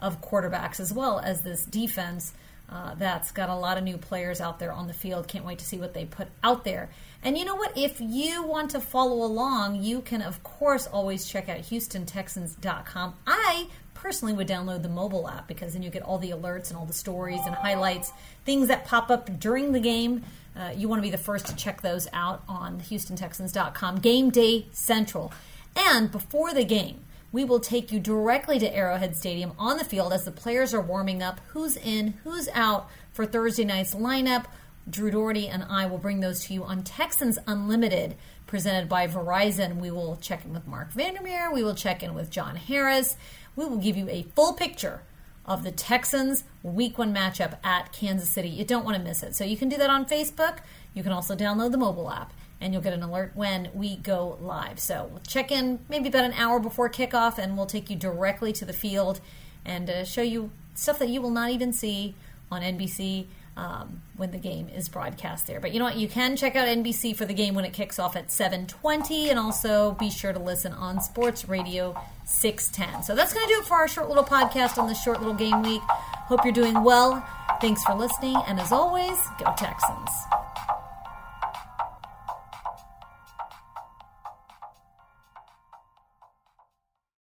of 0.00 0.20
quarterbacks, 0.20 0.80
as 0.80 0.92
well 0.92 1.20
as 1.20 1.42
this 1.42 1.64
defense. 1.64 2.32
Uh, 2.70 2.94
that's 2.94 3.32
got 3.32 3.48
a 3.48 3.54
lot 3.54 3.78
of 3.78 3.84
new 3.84 3.96
players 3.96 4.40
out 4.40 4.58
there 4.58 4.72
on 4.72 4.86
the 4.86 4.92
field. 4.92 5.26
Can't 5.26 5.44
wait 5.44 5.58
to 5.58 5.64
see 5.64 5.78
what 5.78 5.94
they 5.94 6.04
put 6.04 6.28
out 6.44 6.64
there. 6.64 6.90
And 7.22 7.36
you 7.38 7.44
know 7.44 7.56
what? 7.56 7.76
If 7.76 8.00
you 8.00 8.42
want 8.42 8.70
to 8.72 8.80
follow 8.80 9.24
along, 9.24 9.82
you 9.82 10.02
can, 10.02 10.20
of 10.20 10.42
course, 10.42 10.86
always 10.86 11.26
check 11.26 11.48
out 11.48 11.58
HoustonTexans.com. 11.58 13.14
I 13.26 13.68
personally 13.94 14.34
would 14.34 14.46
download 14.46 14.82
the 14.82 14.88
mobile 14.88 15.28
app 15.28 15.48
because 15.48 15.72
then 15.72 15.82
you 15.82 15.90
get 15.90 16.02
all 16.02 16.18
the 16.18 16.30
alerts 16.30 16.68
and 16.68 16.78
all 16.78 16.86
the 16.86 16.92
stories 16.92 17.40
and 17.46 17.54
highlights, 17.54 18.12
things 18.44 18.68
that 18.68 18.84
pop 18.84 19.10
up 19.10 19.40
during 19.40 19.72
the 19.72 19.80
game. 19.80 20.22
Uh, 20.54 20.70
you 20.76 20.88
want 20.88 20.98
to 20.98 21.02
be 21.02 21.10
the 21.10 21.18
first 21.18 21.46
to 21.46 21.56
check 21.56 21.80
those 21.80 22.06
out 22.12 22.42
on 22.48 22.80
HoustonTexans.com. 22.80 23.98
Game 24.00 24.30
Day 24.30 24.66
Central. 24.72 25.32
And 25.74 26.12
before 26.12 26.52
the 26.52 26.64
game, 26.64 27.00
we 27.30 27.44
will 27.44 27.60
take 27.60 27.92
you 27.92 28.00
directly 28.00 28.58
to 28.58 28.74
Arrowhead 28.74 29.16
Stadium 29.16 29.52
on 29.58 29.76
the 29.76 29.84
field 29.84 30.12
as 30.12 30.24
the 30.24 30.30
players 30.30 30.72
are 30.72 30.80
warming 30.80 31.22
up. 31.22 31.40
Who's 31.48 31.76
in, 31.76 32.14
who's 32.24 32.48
out 32.54 32.88
for 33.12 33.26
Thursday 33.26 33.64
night's 33.64 33.94
lineup. 33.94 34.46
Drew 34.88 35.10
Dougherty 35.10 35.48
and 35.48 35.64
I 35.64 35.84
will 35.84 35.98
bring 35.98 36.20
those 36.20 36.44
to 36.44 36.54
you 36.54 36.64
on 36.64 36.82
Texans 36.82 37.38
Unlimited, 37.46 38.16
presented 38.46 38.88
by 38.88 39.06
Verizon. 39.06 39.76
We 39.76 39.90
will 39.90 40.16
check 40.16 40.46
in 40.46 40.54
with 40.54 40.66
Mark 40.66 40.92
Vandermeer. 40.92 41.52
We 41.52 41.62
will 41.62 41.74
check 41.74 42.02
in 42.02 42.14
with 42.14 42.30
John 42.30 42.56
Harris. 42.56 43.16
We 43.54 43.66
will 43.66 43.76
give 43.76 43.98
you 43.98 44.08
a 44.08 44.22
full 44.34 44.54
picture 44.54 45.02
of 45.44 45.64
the 45.64 45.72
Texans 45.72 46.44
week 46.62 46.96
one 46.96 47.14
matchup 47.14 47.58
at 47.62 47.92
Kansas 47.92 48.30
City. 48.30 48.48
You 48.48 48.64
don't 48.64 48.84
want 48.84 48.96
to 48.96 49.02
miss 49.02 49.22
it. 49.22 49.36
So 49.36 49.44
you 49.44 49.56
can 49.56 49.68
do 49.68 49.76
that 49.76 49.90
on 49.90 50.06
Facebook. 50.06 50.58
You 50.94 51.02
can 51.02 51.12
also 51.12 51.36
download 51.36 51.72
the 51.72 51.78
mobile 51.78 52.10
app 52.10 52.32
and 52.60 52.72
you'll 52.72 52.82
get 52.82 52.92
an 52.92 53.02
alert 53.02 53.32
when 53.34 53.70
we 53.74 53.96
go 53.96 54.38
live. 54.40 54.78
So 54.78 55.08
we'll 55.10 55.20
check 55.20 55.52
in 55.52 55.78
maybe 55.88 56.08
about 56.08 56.24
an 56.24 56.32
hour 56.32 56.58
before 56.58 56.88
kickoff 56.90 57.38
and 57.38 57.56
we'll 57.56 57.66
take 57.66 57.90
you 57.90 57.96
directly 57.96 58.52
to 58.54 58.64
the 58.64 58.72
field 58.72 59.20
and 59.64 59.88
uh, 59.88 60.04
show 60.04 60.22
you 60.22 60.50
stuff 60.74 60.98
that 60.98 61.08
you 61.08 61.20
will 61.20 61.30
not 61.30 61.50
even 61.50 61.72
see 61.72 62.14
on 62.50 62.62
NBC 62.62 63.26
um, 63.58 64.02
when 64.16 64.30
the 64.30 64.38
game 64.38 64.68
is 64.68 64.88
broadcast 64.88 65.46
there. 65.46 65.58
But 65.58 65.72
you 65.72 65.80
know 65.80 65.84
what? 65.86 65.96
You 65.96 66.08
can 66.08 66.36
check 66.36 66.54
out 66.54 66.68
NBC 66.68 67.16
for 67.16 67.24
the 67.24 67.34
game 67.34 67.54
when 67.54 67.64
it 67.64 67.72
kicks 67.72 67.98
off 67.98 68.14
at 68.14 68.28
7:20, 68.28 69.30
and 69.30 69.38
also 69.38 69.92
be 69.98 70.10
sure 70.10 70.32
to 70.32 70.38
listen 70.38 70.72
on 70.72 71.00
Sports 71.00 71.48
Radio 71.48 72.00
610. 72.24 73.02
So 73.02 73.16
that's 73.16 73.34
going 73.34 73.46
to 73.48 73.54
do 73.54 73.60
it 73.60 73.66
for 73.66 73.74
our 73.74 73.88
short 73.88 74.08
little 74.08 74.24
podcast 74.24 74.78
on 74.78 74.86
this 74.86 75.02
short 75.02 75.18
little 75.18 75.34
game 75.34 75.62
week. 75.62 75.82
Hope 75.82 76.44
you're 76.44 76.52
doing 76.52 76.84
well. 76.84 77.26
Thanks 77.60 77.82
for 77.82 77.94
listening, 77.94 78.36
and 78.46 78.60
as 78.60 78.70
always, 78.70 79.18
go 79.38 79.52
Texans. 79.56 80.47